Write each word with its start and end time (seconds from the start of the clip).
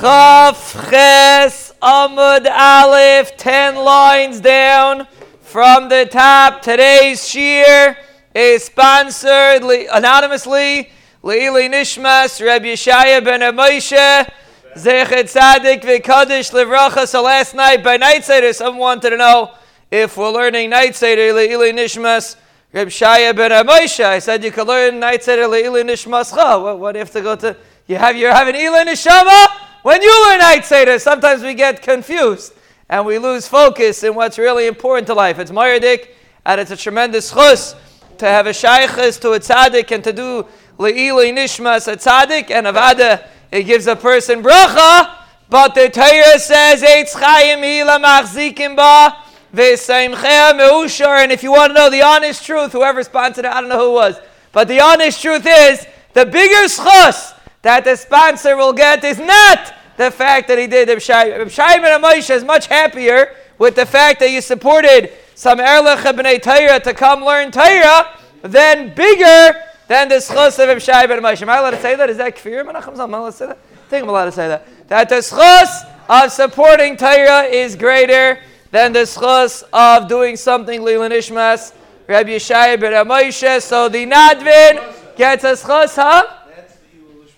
Chaf 0.00 0.90
Ches 0.90 1.72
Amud 1.82 2.46
Aleph, 2.48 3.36
10 3.36 3.76
lines 3.76 4.40
down 4.40 5.08
from 5.40 5.88
the 5.88 6.06
top. 6.10 6.62
Today's 6.62 7.28
shear 7.28 7.96
is 8.34 8.64
sponsored 8.64 9.62
anonymously. 9.62 10.90
Leili 11.24 11.68
Nishmas, 11.68 12.44
Reb 12.44 12.62
Yeshaya 12.62 13.24
ben 13.24 13.40
Moshe, 13.54 14.30
Zechet 14.76 15.24
Tzadik 15.24 15.82
V'Kadosh 15.82 16.52
Livracha. 16.52 17.06
So 17.06 17.22
last 17.22 17.54
night 17.54 17.82
by 17.82 17.96
Night 17.96 18.24
Seder, 18.24 18.52
someone 18.52 18.78
wanted 18.78 19.10
to 19.10 19.16
know 19.16 19.52
if 19.90 20.16
we're 20.16 20.30
learning 20.30 20.70
Night 20.70 20.94
Seder, 20.94 21.32
Leili 21.32 21.72
Nishmas, 21.72 22.36
Reb 22.72 22.88
Shaya 22.88 23.34
ben 23.34 23.50
Moshe. 23.66 24.04
I 24.04 24.20
said 24.20 24.42
you 24.44 24.50
could 24.50 24.68
learn 24.68 25.00
Night 25.00 25.22
Seder, 25.24 25.44
Leili 25.44 25.82
Nishmas. 25.82 26.32
What, 26.34 26.78
what 26.78 26.94
you 26.94 27.00
have 27.00 27.10
to 27.10 27.20
go 27.20 27.36
to? 27.36 27.56
You 27.88 27.96
have, 27.96 28.16
you 28.16 28.26
have 28.26 28.46
an 28.46 28.54
Eli 28.54 28.84
Nishama? 28.84 29.46
When 29.82 30.00
you 30.00 30.28
learn 30.28 30.38
Night 30.38 30.64
Seder, 30.64 31.00
sometimes 31.00 31.42
we 31.42 31.54
get 31.54 31.82
confused 31.82 32.54
and 32.88 33.04
we 33.04 33.18
lose 33.18 33.48
focus 33.48 34.04
in 34.04 34.14
what's 34.14 34.38
really 34.38 34.68
important 34.68 35.08
to 35.08 35.14
life. 35.14 35.40
It's 35.40 35.50
Moyadik, 35.50 36.10
and 36.46 36.60
it's 36.60 36.70
a 36.70 36.76
tremendous 36.76 37.32
chus 37.32 37.74
to 38.18 38.26
have 38.26 38.46
a 38.46 38.50
shaykhis 38.50 39.20
to 39.22 39.32
a 39.32 39.40
tzaddik 39.40 39.90
and 39.90 40.04
to 40.04 40.12
do 40.12 40.46
le'ili 40.78 41.32
nishmas 41.32 41.92
a 41.92 41.96
tzaddik 41.96 42.52
and 42.52 42.68
avada. 42.68 43.26
It 43.50 43.64
gives 43.64 43.88
a 43.88 43.96
person 43.96 44.44
bracha, 44.44 45.16
but 45.50 45.74
the 45.74 45.88
Torah 45.88 46.38
says 46.38 46.82
eitz 46.82 47.14
chayim 47.14 47.62
hila 47.62 48.00
machzikim 48.00 48.76
ba. 48.76 49.18
And 49.54 51.32
if 51.32 51.42
you 51.42 51.52
want 51.52 51.70
to 51.70 51.74
know 51.74 51.90
the 51.90 52.00
honest 52.00 52.46
truth, 52.46 52.72
whoever 52.72 53.02
sponsored 53.02 53.44
it, 53.44 53.50
I 53.50 53.60
don't 53.60 53.68
know 53.68 53.88
who 53.88 53.92
was, 53.92 54.18
but 54.52 54.66
the 54.66 54.80
honest 54.80 55.20
truth 55.20 55.44
is 55.46 55.84
the 56.14 56.24
bigger 56.24 56.68
chus 56.68 57.34
that 57.62 57.84
the 57.84 57.96
sponsor 57.96 58.56
will 58.56 58.72
get 58.72 59.02
is 59.04 59.18
not 59.18 59.74
the 59.96 60.10
fact 60.10 60.48
that 60.48 60.58
he 60.58 60.66
did. 60.66 60.88
Reb 60.88 61.00
Shimon 61.00 62.02
Moshe 62.02 62.30
is 62.30 62.44
much 62.44 62.66
happier 62.66 63.34
with 63.58 63.76
the 63.76 63.86
fact 63.86 64.20
that 64.20 64.30
you 64.30 64.40
supported 64.40 65.12
some 65.34 65.58
Erlich 65.58 66.00
B'nai 66.00 66.42
Torah 66.42 66.80
to 66.80 66.92
come 66.92 67.24
learn 67.24 67.50
Torah 67.50 68.18
than 68.42 68.94
bigger 68.94 69.58
than 69.86 70.08
the 70.08 70.16
schos 70.16 70.58
of 70.58 70.68
Reb 70.68 70.80
Shimon 70.80 71.20
Moshe. 71.20 71.42
Am 71.42 71.48
I 71.48 71.58
allowed 71.58 71.70
to 71.70 71.80
say 71.80 71.94
that? 71.94 72.10
Is 72.10 72.16
that 72.16 72.36
kfir? 72.36 72.60
Am 72.60 72.68
I 72.68 73.16
allowed 73.16 73.30
to 73.30 73.32
say 73.32 73.46
that? 73.46 73.58
I 73.58 73.88
think 73.88 74.02
I'm 74.02 74.08
allowed 74.08 74.24
to 74.26 74.32
say 74.32 74.48
that. 74.48 74.88
That 74.88 75.08
the 75.08 75.16
schos 75.16 75.88
of 76.08 76.32
supporting 76.32 76.96
Torah 76.96 77.44
is 77.44 77.76
greater 77.76 78.40
than 78.72 78.92
the 78.92 79.00
schos 79.00 79.62
of 79.72 80.08
doing 80.08 80.36
something 80.36 80.80
Lilan 80.80 81.10
Ishmas, 81.10 81.74
Rabbi 82.08 82.30
Yeshaya 82.30 82.80
ben 82.80 82.92
Moshe. 83.06 83.62
So 83.62 83.88
the 83.88 84.06
Nadvin 84.06 85.16
gets 85.16 85.44
a 85.44 85.52
schos, 85.52 85.94
huh? 85.94 86.41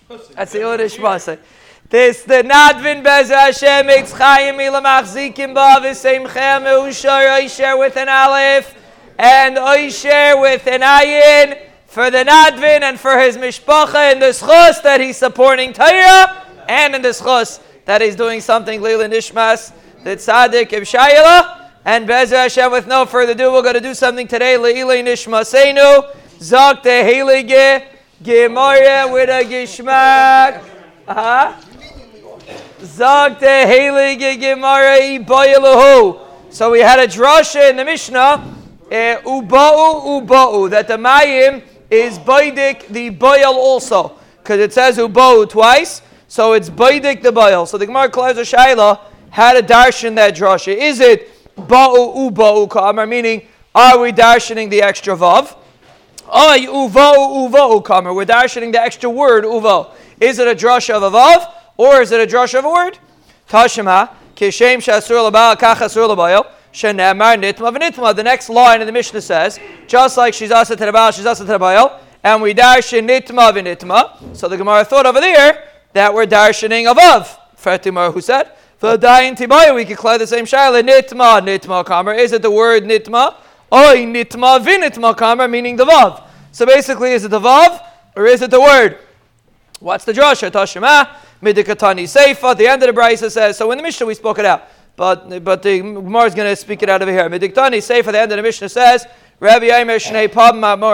That's 0.07 0.51
the 0.51 0.59
Yiddish 0.59 0.97
Masay. 0.97 1.39
This 1.89 2.21
the 2.21 2.43
Nadvin 2.43 3.03
Bez 3.03 3.29
Hashem 3.29 3.87
Eitz 3.87 4.11
Chayim 4.11 4.61
Ila 4.61 4.79
Machzikim 4.79 5.55
Ba 5.55 5.81
V'Seimchem 5.81 6.61
Me'ushar 6.61 7.41
Oisher 7.41 7.75
with 7.75 7.97
an 7.97 8.07
Aleph 8.07 8.75
and 9.17 9.57
Oisher 9.57 10.39
with 10.39 10.67
an 10.67 10.81
Ayin 10.81 11.59
for 11.87 12.11
the 12.11 12.19
Nadvin 12.19 12.83
and 12.83 12.99
for 12.99 13.17
his 13.17 13.35
Mishpacha 13.35 14.11
in 14.11 14.19
the 14.19 14.27
Schos 14.27 14.83
that 14.83 15.01
he's 15.01 15.17
supporting 15.17 15.73
Torah 15.73 16.45
and 16.69 16.93
in 16.93 17.01
the 17.01 17.09
Schos 17.09 17.59
that 17.85 18.01
he's 18.01 18.15
doing 18.15 18.41
something 18.41 18.83
Lila 18.83 19.09
Nishmas 19.09 19.73
the 20.03 20.11
Tzaddik 20.11 20.69
Ibshayela 20.69 21.71
and 21.83 22.05
Bez 22.05 22.29
Hashem 22.29 22.71
with 22.71 22.85
no 22.85 23.07
further 23.07 23.31
ado 23.31 23.51
we're 23.51 23.63
going 23.63 23.73
to 23.73 23.81
do 23.81 23.95
something 23.95 24.27
today 24.27 24.55
Le'ilei 24.55 25.03
Nishmasenu 25.03 26.13
Zok 26.37 26.83
the 26.83 26.89
Heilige 26.89 27.94
Gemara 28.23 29.11
with 29.11 29.29
a 29.29 29.43
Gishmak. 29.43 30.63
Zog 32.81 33.39
the 33.39 33.45
Heilige 33.45 34.39
Gemara 34.39 34.99
Ibayalahu. 35.01 36.21
So 36.49 36.71
we 36.71 36.79
had 36.79 36.99
a 36.99 37.07
drasha 37.07 37.69
in 37.69 37.75
the 37.75 37.83
Mishnah, 37.83 38.55
eh, 38.89 39.17
Uba'u 39.21 40.25
Uba'u, 40.25 40.69
that 40.69 40.87
the 40.87 40.95
Mayim 40.95 41.61
is 41.89 42.17
Baidik 42.17 42.87
the 42.87 43.11
Bayal 43.11 43.53
also. 43.53 44.17
Because 44.37 44.61
it 44.61 44.71
says 44.71 44.97
Uba'u 44.97 45.49
twice, 45.49 46.01
so 46.29 46.53
it's 46.53 46.69
Baidik 46.69 47.21
the 47.21 47.31
Bayal. 47.31 47.67
So 47.67 47.77
the 47.77 47.85
Gemara 47.85 48.09
Klaus 48.09 48.37
Shaila 48.37 49.01
had 49.29 49.57
a 49.57 49.61
darshan 49.61 50.15
that 50.15 50.35
drasha. 50.35 50.73
Is 50.73 51.01
it 51.01 51.29
Ba'u 51.57 52.31
Uba'u 52.31 52.69
Kamar, 52.69 53.05
meaning 53.05 53.45
are 53.73 53.99
we 53.99 54.13
darshaning 54.13 54.69
the 54.69 54.81
extra 54.81 55.17
Vav? 55.17 55.57
Ay 56.31 56.67
uvo 56.67 57.49
uvo 57.49 57.83
kamer. 57.83 58.15
We're 58.15 58.25
darshaning 58.25 58.71
the 58.71 58.81
extra 58.81 59.09
word 59.09 59.43
uvo. 59.43 59.91
Is 60.19 60.39
it 60.39 60.47
a 60.47 60.55
drush 60.55 60.89
of 60.93 61.03
a 61.03 61.11
vav 61.11 61.51
or 61.77 62.01
is 62.01 62.11
it 62.11 62.19
a 62.19 62.31
drush 62.31 62.57
of 62.57 62.65
a 62.65 62.69
word? 62.69 62.97
Tashima 63.49 64.09
kishem 64.35 64.77
shasur 64.77 65.31
labal 65.31 65.55
kach 65.55 65.75
asur 65.75 66.07
labayo. 66.07 66.45
Shenemar 66.73 67.41
nitma. 67.41 68.15
The 68.15 68.23
next 68.23 68.49
line 68.49 68.81
in 68.81 68.87
the 68.87 68.91
Mishnah 68.91 69.21
says, 69.21 69.59
just 69.87 70.17
like 70.17 70.33
she's 70.33 70.51
asa 70.51 70.75
terabal, 70.75 71.15
she's 71.15 71.25
asa 71.25 71.45
terabayo, 71.45 71.99
and 72.21 72.41
we 72.41 72.53
darshan 72.53 73.07
nitma 73.07 73.53
v'nitma. 73.53 74.35
So 74.35 74.49
the 74.49 74.57
Gemara 74.57 74.83
thought 74.83 75.05
over 75.05 75.21
there 75.21 75.69
that 75.93 76.13
we're 76.13 76.25
darshaning 76.25 76.91
a 76.91 76.93
vav. 76.93 77.37
Fatimar 77.55 78.11
who 78.11 78.19
said, 78.19 78.51
for 78.77 78.97
dayin 78.97 79.37
tibayo, 79.37 79.73
we 79.73 79.85
could 79.85 79.95
clear 79.95 80.17
the 80.17 80.27
same 80.27 80.43
shaila. 80.43 80.83
Nitma, 80.83 81.39
nitma, 81.39 81.85
kamer. 81.85 82.17
Is 82.19 82.33
it 82.33 82.41
the 82.41 82.51
word 82.51 82.83
nitma? 82.83 83.35
Oy 83.73 84.05
nitma 84.05 84.59
vinitma 84.59 85.15
kamer, 85.15 85.49
meaning 85.49 85.75
the 85.75 85.85
vav. 85.85 86.23
So 86.51 86.65
basically, 86.65 87.11
is 87.11 87.25
it 87.25 87.29
the 87.29 87.39
vav 87.39 87.85
or 88.15 88.25
is 88.25 88.41
it 88.41 88.51
the 88.51 88.61
word? 88.61 88.97
What's 89.79 90.05
the 90.05 90.13
drasha? 90.13 90.51
Tashima 90.51 91.09
midikatani 91.41 92.03
seifa. 92.03 92.55
The 92.57 92.67
end 92.67 92.83
of 92.83 92.95
the 92.95 92.99
brisa 92.99 93.29
says. 93.29 93.57
So 93.57 93.71
in 93.71 93.77
the 93.77 93.83
Mishnah 93.83 94.05
we 94.05 94.13
spoke 94.13 94.39
it 94.39 94.45
out, 94.45 94.63
but 94.95 95.43
but 95.43 95.63
the 95.63 95.79
Gemara 95.79 96.23
is 96.25 96.35
going 96.35 96.49
to 96.49 96.55
speak 96.55 96.81
it 96.83 96.89
out 96.89 97.01
over 97.01 97.11
here. 97.11 97.29
Midikatani 97.29 97.77
seifa. 97.77 98.11
The 98.11 98.21
end 98.21 98.31
of 98.31 98.37
the 98.37 98.43
Mishnah 98.43 98.69
says. 98.69 99.05
Rabbi 99.39 99.65
Aimer 99.65 99.95
Shnei 99.95 100.29
Pab 100.29 100.53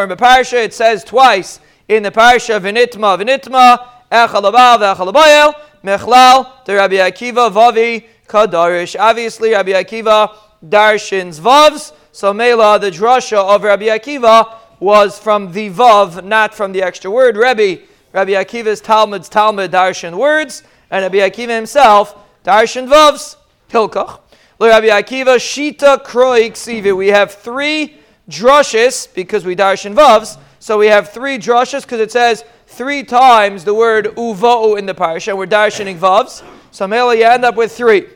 the 0.09 0.15
parsha. 0.15 0.63
It 0.65 0.73
says 0.73 1.03
twice 1.03 1.59
in 1.87 2.01
the 2.01 2.09
parsha 2.09 2.59
vinitma 2.59 3.21
vinitma 3.21 3.87
echalabav 4.11 4.95
echalabayel 4.95 5.53
mechlal 5.83 6.65
the 6.65 6.73
Rabbi 6.73 6.95
Akiva 6.95 7.51
vavi 7.51 8.05
kadarish. 8.27 8.99
Obviously, 8.99 9.51
Rabbi 9.51 9.71
Akiva 9.71 10.35
darshins 10.67 11.39
vavs. 11.39 11.93
So 12.13 12.33
Mela, 12.33 12.77
the 12.77 12.91
drasha 12.91 13.37
of 13.37 13.63
Rabbi 13.63 13.85
Akiva 13.85 14.55
was 14.79 15.17
from 15.17 15.53
the 15.53 15.69
vav, 15.69 16.23
not 16.23 16.53
from 16.53 16.73
the 16.73 16.81
extra 16.81 17.09
word. 17.09 17.37
Rabbi, 17.37 17.77
Rabbi 18.11 18.31
Akiva's 18.31 18.81
Talmud's 18.81 19.29
Talmud 19.29 19.71
darshan 19.71 20.17
words, 20.17 20.63
and 20.89 21.03
Rabbi 21.03 21.19
Akiva 21.19 21.55
himself 21.55 22.15
darshan 22.43 22.89
vavs, 22.89 23.37
hilkach. 23.69 24.19
Rabbi 24.59 24.87
Akiva 24.87 25.37
shita 25.37 26.03
kroik 26.03 26.51
sivi. 26.51 26.95
We 26.95 27.07
have 27.07 27.33
three 27.33 27.97
drushes 28.29 29.11
because 29.13 29.45
we 29.45 29.55
darshan 29.55 29.95
vavs. 29.95 30.37
So 30.59 30.77
we 30.77 30.87
have 30.87 31.11
three 31.11 31.37
drushes 31.37 31.83
because 31.83 32.01
it 32.01 32.11
says 32.11 32.43
three 32.67 33.03
times 33.03 33.63
the 33.63 33.73
word 33.73 34.07
uva'u 34.17 34.77
in 34.77 34.85
the 34.85 34.93
parsha. 34.93 35.35
We're 35.35 35.47
darshaning 35.47 35.97
vavs. 35.97 36.43
So 36.71 36.87
Mela, 36.87 37.15
you 37.15 37.23
end 37.23 37.45
up 37.45 37.55
with 37.55 37.71
three. 37.71 38.07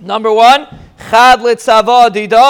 Number 0.00 0.32
one, 0.32 0.68
Chad 1.10 1.40
dida. 1.40 2.48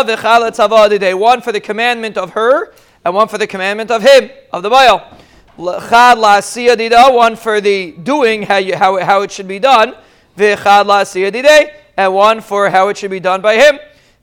One 1.18 1.40
for 1.40 1.50
the 1.50 1.60
commandment 1.60 2.18
of 2.18 2.30
her, 2.30 2.74
and 3.04 3.14
one 3.14 3.28
for 3.28 3.38
the 3.38 3.46
commandment 3.46 3.90
of 3.90 4.02
him, 4.02 4.30
of 4.52 4.62
the 4.62 4.68
Baal. 4.68 4.98
Chad 5.56 6.18
la'asiya 6.18 6.76
dida, 6.76 7.14
one 7.14 7.36
for 7.36 7.60
the 7.62 7.92
doing, 7.92 8.42
how, 8.42 8.58
you, 8.58 8.76
how, 8.76 9.02
how 9.02 9.22
it 9.22 9.32
should 9.32 9.48
be 9.48 9.58
done, 9.58 9.94
v'chad 10.36 10.84
la'asiya 10.84 11.32
dide, 11.32 11.72
and 11.96 12.12
one 12.12 12.42
for 12.42 12.68
how 12.68 12.88
it 12.88 12.98
should 12.98 13.10
be 13.10 13.20
done 13.20 13.40
by 13.40 13.54
him. 13.54 13.78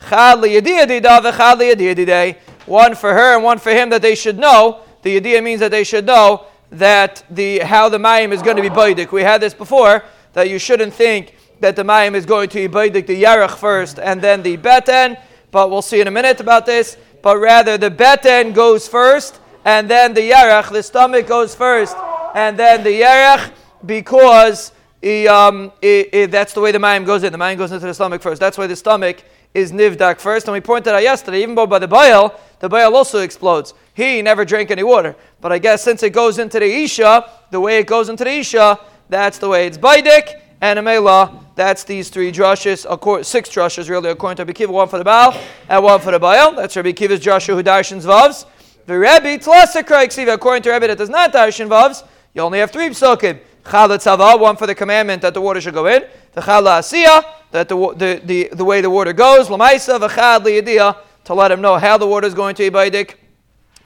Chad 0.07 0.37
liyadiya 0.37 0.85
dida 0.85 1.19
v'chad 1.19 1.57
liyadiya 1.59 2.05
dide. 2.05 2.35
One 2.67 2.93
for 2.93 3.11
her 3.11 3.35
and 3.35 3.43
one 3.43 3.57
for 3.57 3.71
him 3.71 3.89
that 3.89 4.03
they 4.03 4.13
should 4.13 4.37
know. 4.37 4.81
The 5.01 5.17
idea 5.17 5.41
means 5.41 5.59
that 5.61 5.71
they 5.71 5.83
should 5.83 6.05
know 6.05 6.45
that 6.71 7.23
the 7.29 7.59
how 7.59 7.89
the 7.89 7.97
mayim 7.97 8.31
is 8.31 8.41
going 8.41 8.55
to 8.55 8.61
be 8.61 8.69
baidik. 8.69 9.11
We 9.11 9.21
had 9.21 9.41
this 9.41 9.53
before, 9.53 10.03
that 10.33 10.49
you 10.49 10.59
shouldn't 10.59 10.93
think 10.93 11.35
that 11.59 11.75
the 11.75 11.84
Mayim 11.84 12.16
is 12.16 12.25
going 12.25 12.49
to 12.49 12.69
Ibaidik 12.69 13.07
the 13.07 13.23
Yarech 13.23 13.57
first 13.57 13.99
and 13.99 14.22
then 14.22 14.43
the 14.43 14.57
Beten, 14.57 15.17
but 15.52 15.69
we'll 15.69 15.81
see 15.81 16.02
in 16.02 16.07
a 16.07 16.11
minute 16.11 16.40
about 16.40 16.66
this. 16.66 16.97
But 17.22 17.37
rather, 17.37 17.78
the 17.78 17.90
Beten 17.90 18.53
goes 18.53 18.87
first 18.87 19.40
and 19.63 19.90
then 19.90 20.13
the 20.13 20.29
Yarech, 20.29 20.72
the 20.72 20.84
stomach 20.84 21.28
goes 21.28 21.55
first 21.55 21.96
and 22.35 22.57
then 22.57 22.84
the 22.84 23.02
Yarech 23.02 23.52
because 23.85 24.72
he, 25.02 25.28
um, 25.28 25.72
he, 25.81 26.07
he, 26.11 26.25
that's 26.25 26.53
the 26.53 26.61
way 26.61 26.72
the 26.72 26.79
Mayim 26.79 27.05
goes 27.05 27.23
in. 27.23 27.31
The 27.31 27.37
Mayim 27.37 27.57
goes 27.57 27.72
into 27.72 27.85
the 27.85 27.93
stomach 27.93 28.22
first. 28.22 28.40
That's 28.40 28.57
why 28.57 28.67
the 28.67 28.75
stomach 28.75 29.23
is 29.53 29.72
Nivdak 29.72 30.19
first. 30.19 30.47
And 30.47 30.53
we 30.53 30.61
pointed 30.61 30.93
out 30.93 31.03
yesterday, 31.03 31.41
even 31.43 31.55
by 31.55 31.79
the 31.79 31.87
Baal, 31.87 32.40
the 32.59 32.69
Baal 32.69 32.96
also 32.96 33.19
explodes. 33.19 33.73
He 33.93 34.22
never 34.22 34.43
drank 34.46 34.72
any 34.72 34.84
water. 34.84 35.16
But 35.41 35.52
I 35.52 35.59
guess 35.59 35.84
since 35.84 36.03
it 36.03 36.09
goes 36.11 36.40
into 36.40 36.59
the 36.59 36.66
Isha, 36.66 37.29
the 37.52 37.59
way 37.59 37.78
it 37.78 37.87
goes 37.87 38.09
into 38.09 38.23
the 38.23 38.31
Isha, 38.31 38.79
that's 39.07 39.37
the 39.37 39.47
way 39.47 39.67
it's 39.67 39.78
Baidik 39.78 40.41
and 40.61 40.79
Amela, 40.79 41.43
that's 41.55 41.84
these 41.84 42.09
three 42.09 42.31
drushes, 42.31 43.25
six 43.25 43.49
drushes 43.49 43.90
really, 43.90 44.09
according 44.09 44.37
to 44.37 44.43
Rabbi 44.43 44.53
Kiva, 44.53 44.72
one 44.72 44.87
for 44.87 44.97
the 44.97 45.03
Baal 45.03 45.40
and 45.69 45.84
one 45.84 45.99
for 45.99 46.11
the 46.11 46.19
Baal. 46.19 46.53
That's 46.53 46.75
Rabbi 46.75 46.91
Kiva's 46.91 47.19
drusha 47.19 47.55
who 47.55 47.63
darshans 47.63 48.03
vavs. 48.03 48.46
The 48.85 48.97
Rebbe, 48.97 50.31
according 50.34 50.63
to 50.63 50.72
Rebbe 50.72 50.87
that 50.87 50.97
does 50.97 51.09
not 51.09 51.34
darshan 51.34 51.67
vavs, 51.67 52.05
you 52.34 52.41
only 52.41 52.59
have 52.59 52.72
three 52.72 52.90
psukim. 52.90 53.40
Chalatzava, 53.63 54.40
one 54.40 54.55
for 54.55 54.67
the 54.67 54.75
commandment 54.75 55.22
that 55.23 55.34
the 55.34 55.41
water 55.41 55.59
should 55.59 55.73
go 55.73 55.87
in. 55.87 56.03
The 56.34 56.41
Chala 56.41 56.79
Asiya, 56.79 57.25
that 57.52 57.67
the, 57.67 57.75
the, 57.96 58.22
the, 58.23 58.49
the 58.53 58.66
way 58.66 58.81
the 58.81 58.90
water 58.90 59.11
goes. 59.11 59.47
Lamaisa, 59.47 59.99
V'chad 59.99 60.43
Liyadiyah, 60.43 60.97
to 61.23 61.34
let 61.34 61.52
him 61.52 61.61
know 61.61 61.78
how 61.78 61.97
the 61.97 62.05
water 62.05 62.28
is 62.28 62.35
going 62.35 62.53
to 62.55 62.69
be 62.69 62.69
Baidik. 62.69 63.16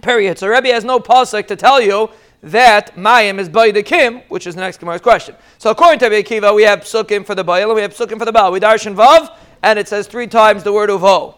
Period. 0.01 0.37
So 0.37 0.47
Rebbe 0.47 0.67
has 0.69 0.83
no 0.83 0.99
pasuk 0.99 1.47
to 1.47 1.55
tell 1.55 1.81
you 1.81 2.09
that 2.41 2.95
Mayim 2.95 3.39
is 3.39 3.49
Baidikim, 3.49 4.23
which 4.29 4.47
is 4.47 4.55
the 4.55 4.61
next 4.61 4.79
Gemara's 4.79 5.01
question. 5.01 5.35
So 5.57 5.71
according 5.71 5.99
to 5.99 6.07
Rebbe 6.07 6.27
Akiva, 6.27 6.55
we 6.55 6.63
have 6.63 6.81
psukim 6.81 7.25
for 7.25 7.35
the 7.35 7.43
Bayil 7.43 7.65
and 7.65 7.75
we 7.75 7.81
have 7.81 7.93
psukim 7.93 8.17
for 8.17 8.25
the 8.25 8.31
Baal. 8.31 8.51
We 8.51 8.59
darshan 8.59 8.95
Vav, 8.95 9.35
and 9.61 9.77
it 9.77 9.87
says 9.87 10.07
three 10.07 10.27
times 10.27 10.63
the 10.63 10.71
word 10.71 10.89
Uvo. 10.89 11.35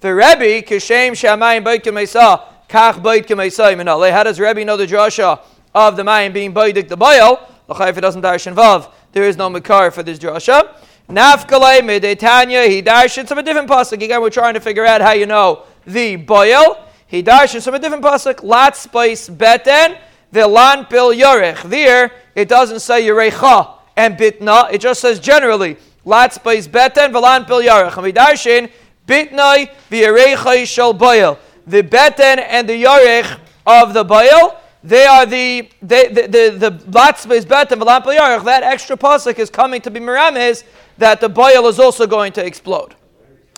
The 0.00 0.14
Rebbe, 0.14 0.62
Kishem 0.62 1.12
Shamayim 1.12 1.64
Baidim 1.64 1.94
Mesa, 1.94 2.44
Kach 2.68 3.02
Baidim 3.02 3.36
Mesa 3.38 4.12
How 4.12 4.22
does 4.22 4.38
Rebbe 4.38 4.64
know 4.64 4.76
the 4.76 4.86
drasha 4.86 5.40
of 5.74 5.96
the 5.96 6.02
Mayim 6.02 6.32
being 6.32 6.54
Baidik 6.54 6.88
the 6.88 6.96
Bayil? 6.96 7.40
L'chayf 7.66 7.96
it 7.96 8.00
doesn't 8.00 8.22
darshan 8.22 8.54
Vav. 8.54 8.92
There 9.12 9.24
is 9.24 9.36
no 9.36 9.50
Makar 9.50 9.90
for 9.90 10.02
this 10.02 10.18
drasha. 10.18 10.72
Nafkalei 11.08 11.80
Medetanya, 11.80 12.68
he 12.68 12.80
darshan 12.80 13.26
some 13.26 13.38
a 13.38 13.42
different 13.42 13.68
pasuk. 13.68 14.02
Again, 14.02 14.20
we're 14.22 14.30
trying 14.30 14.54
to 14.54 14.60
figure 14.60 14.86
out 14.86 15.00
how 15.00 15.12
you 15.12 15.26
know 15.26 15.64
the 15.84 16.16
Bayil. 16.16 16.80
He 17.06 17.22
darshan 17.22 17.60
some 17.60 17.74
a 17.74 17.78
different 17.78 18.04
pasuk. 18.04 18.42
Lat 18.42 18.76
spice 18.76 19.28
beten 19.28 19.98
Vilan 20.34 20.90
bil 20.90 21.12
yorech. 21.12 21.62
There, 21.62 22.10
it 22.34 22.48
doesn't 22.48 22.80
say 22.80 23.06
yorecha 23.06 23.70
and 23.96 24.18
bitna. 24.18 24.72
It 24.72 24.80
just 24.80 25.00
says 25.00 25.20
generally. 25.20 25.76
Lat 26.04 26.32
space 26.32 26.66
beten 26.66 27.12
vilan 27.12 27.46
bil 27.46 27.62
yorech. 27.62 27.96
And 27.96 28.12
vidarshin 28.12 28.70
bitnai 29.06 29.70
v'yorecha 29.90 30.66
shel 30.66 30.92
boil. 30.92 31.38
The 31.68 31.82
beten 31.82 32.40
and 32.40 32.68
the 32.68 32.82
yorech 32.82 33.38
of 33.64 33.94
the 33.94 34.02
boil. 34.02 34.60
They 34.82 35.06
are 35.06 35.24
the 35.24 35.70
they, 35.80 36.08
the 36.08 36.22
the 36.26 36.70
the 36.70 36.90
lat 36.90 37.18
space 37.20 37.44
beten 37.44 37.78
vilan 37.78 38.02
bil 38.02 38.14
yorech. 38.14 38.44
That 38.44 38.64
extra 38.64 38.96
pasuk 38.96 39.38
is 39.38 39.50
coming 39.50 39.80
to 39.82 39.90
be 39.90 40.00
miramis 40.00 40.64
that 40.98 41.20
the 41.20 41.28
boil 41.28 41.68
is 41.68 41.78
also 41.78 42.08
going 42.08 42.32
to 42.32 42.44
explode. 42.44 42.96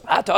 Maybe 0.08 0.20
it's 0.20 0.28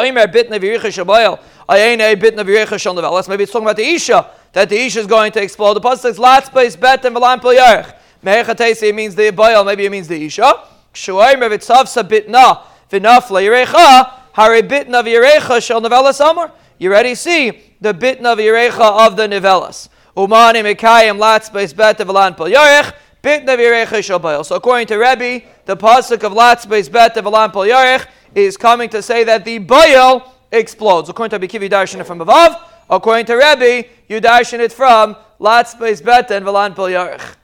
talking 3.52 3.66
about 3.66 3.76
the 3.76 3.84
Isha 3.84 4.30
that 4.58 4.68
the 4.68 4.76
Isha 4.76 4.98
is 4.98 5.06
going 5.06 5.30
to 5.30 5.40
explode. 5.40 5.74
The 5.74 5.80
pasuk 5.80 5.98
says 5.98 6.18
lat 6.18 6.46
space 6.46 6.74
bet 6.74 7.04
and 7.04 7.14
v'lam 7.14 7.40
pil 7.40 7.52
yarech. 7.52 7.94
Mehechatesi 8.24 8.92
means 8.92 9.14
the 9.14 9.30
boil, 9.30 9.62
maybe 9.62 9.86
it 9.86 9.92
means 9.92 10.08
the 10.08 10.20
Isha. 10.20 10.52
Shuayim 10.92 11.46
of 11.46 11.52
itzavsa 11.52 12.02
bitna 12.02 12.64
v'nafla 12.90 13.40
yirecha 13.40 14.10
hare 14.32 14.60
bitna 14.62 15.04
v'yirecha 15.04 15.62
shel 15.62 15.80
nevela 15.80 16.12
samar. 16.12 16.50
You 16.76 16.90
already 16.90 17.14
see 17.14 17.62
the 17.80 17.94
bitna 17.94 18.36
v'yirecha 18.36 19.06
of 19.06 19.16
the 19.16 19.28
nevelas. 19.28 19.90
Umani 20.16 20.64
mekayim 20.74 21.18
lat 21.20 21.44
space 21.44 21.72
bet 21.72 22.00
and 22.00 22.10
v'lam 22.10 22.36
pil 22.36 22.46
yarech. 22.46 22.92
Bitna 23.22 23.56
v'yirecha 23.56 24.02
shel 24.02 24.18
boil. 24.18 24.42
So 24.42 24.56
according 24.56 24.88
to 24.88 24.96
Rebbe, 24.96 25.46
the 25.66 25.76
pasuk 25.76 26.24
of 26.24 26.32
lat 26.32 26.62
space 26.62 26.88
bet 26.88 27.16
and 27.16 27.24
v'lam 27.24 27.52
pil 27.52 28.04
is 28.34 28.56
coming 28.56 28.88
to 28.88 29.02
say 29.02 29.22
that 29.22 29.44
the 29.44 29.58
boil 29.58 30.34
explodes. 30.50 31.08
According 31.08 31.38
to 31.38 31.46
Bikivi 31.46 31.70
Darshan 31.70 32.04
from 32.04 32.20
above, 32.20 32.56
according 32.88 33.26
to 33.26 33.34
Rebbe, 33.34 33.88
you 34.08 34.20
darshan 34.20 34.60
it 34.60 34.72
from 34.72 35.16
Lat 35.38 35.68
Space 35.68 36.00
Beten 36.00 36.42
Velan 36.42 36.74
Pil 36.74 36.86
Yarech. 36.86 37.36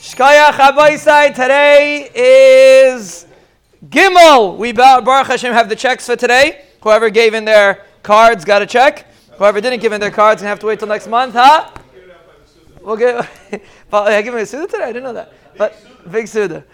Shkayach 0.00 0.52
Abaisai, 0.52 1.34
today 1.34 2.10
is 2.14 3.26
Gimel. 3.86 4.56
We, 4.56 4.72
Baruch 4.72 5.26
Hashem, 5.26 5.52
have 5.52 5.68
the 5.68 5.76
checks 5.76 6.06
for 6.06 6.16
today. 6.16 6.64
Whoever 6.82 7.10
gave 7.10 7.34
in 7.34 7.44
their 7.44 7.84
cards 8.02 8.44
got 8.44 8.62
a 8.62 8.66
check. 8.66 9.06
Whoever 9.36 9.60
didn't 9.60 9.80
give 9.80 9.92
in 9.92 10.00
their 10.00 10.10
cards, 10.10 10.42
to 10.42 10.48
have 10.48 10.58
to 10.60 10.66
wait 10.66 10.78
till 10.78 10.88
next 10.88 11.06
month, 11.06 11.34
huh? 11.34 11.70
We'll 12.82 12.96
get. 12.96 13.28
I 13.92 14.22
give 14.22 14.34
me 14.34 14.42
a 14.42 14.46
Suda 14.46 14.66
today? 14.66 14.84
I 14.84 14.86
didn't 14.88 15.04
know 15.04 15.12
that. 15.12 15.32
But 15.56 15.76
big 16.10 16.26
Suda. 16.26 16.56
Um, 16.56 16.64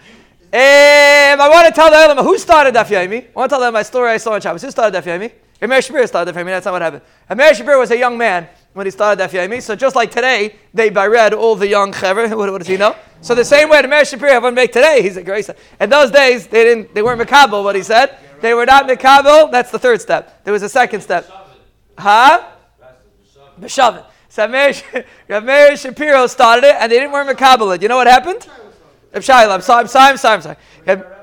I 0.53 1.49
want 1.49 1.67
to 1.67 1.73
tell 1.73 1.91
the 2.15 2.23
who 2.23 2.37
started 2.37 2.73
Daf 2.73 2.87
Yomi. 2.87 3.25
I 3.25 3.31
want 3.33 3.49
to 3.49 3.53
tell 3.53 3.59
them 3.59 3.73
my 3.73 3.83
story 3.83 4.11
I 4.11 4.17
saw 4.17 4.35
in 4.35 4.41
Shabbos. 4.41 4.61
Who 4.61 4.71
started 4.71 4.97
Daf 4.97 5.03
Yomi? 5.03 5.31
Ramesh 5.61 5.87
Shapiro 5.87 6.05
started 6.05 6.33
Daf 6.33 6.39
Yomi. 6.39 6.47
That's 6.47 6.65
not 6.65 6.73
what 6.73 6.81
happened. 6.81 7.01
Ramesh 7.29 7.55
Shapiro 7.55 7.79
was 7.79 7.89
a 7.91 7.97
young 7.97 8.17
man 8.17 8.47
when 8.73 8.85
he 8.85 8.91
started 8.91 9.21
Daf 9.21 9.31
Yomi. 9.31 9.61
So 9.61 9.75
just 9.75 9.95
like 9.95 10.11
today, 10.11 10.55
they 10.73 10.89
by 10.89 11.07
all 11.31 11.55
the 11.55 11.67
young 11.67 11.91
chaver. 11.91 12.29
What, 12.37 12.51
what, 12.51 12.59
does 12.59 12.67
he 12.67 12.77
know? 12.77 12.95
So 13.21 13.33
the 13.33 13.43
same 13.43 13.69
way 13.69 13.81
Ramesh 13.81 14.11
Shapiro 14.11 14.31
have 14.31 14.43
one 14.43 14.53
make 14.53 14.71
today, 14.71 15.01
he's 15.01 15.17
a 15.17 15.23
great. 15.23 15.49
In 15.79 15.89
those 15.89 16.11
days, 16.11 16.47
they 16.47 16.63
didn't. 16.63 16.93
They 16.93 17.01
weren't 17.01 17.19
makabel. 17.19 17.63
What 17.63 17.75
he 17.75 17.83
said, 17.83 18.17
they 18.41 18.53
were 18.53 18.65
not 18.65 18.87
makabel. 18.87 19.51
That's 19.51 19.71
the 19.71 19.79
third 19.79 19.99
step. 19.99 20.43
There 20.43 20.53
was 20.53 20.61
a 20.61 20.69
second 20.69 21.01
step. 21.01 21.27
Huh? 21.97 22.43
Beshavin. 23.59 24.05
So 24.29 24.47
Ramesh 24.47 25.77
Shapiro 25.81 26.27
started 26.27 26.67
it, 26.67 26.75
and 26.79 26.91
they 26.91 26.99
didn't 26.99 27.11
wear 27.11 27.25
makabel 27.25 27.75
it. 27.75 27.81
You 27.81 27.87
know 27.87 27.97
what 27.97 28.05
happened? 28.07 28.47
I'm 29.13 29.23
sorry, 29.23 29.51
I'm 29.51 29.61
sorry, 29.61 29.81
I'm 29.81 29.87
sorry, 29.87 30.35
I'm 30.35 30.41
sorry. 30.41 31.16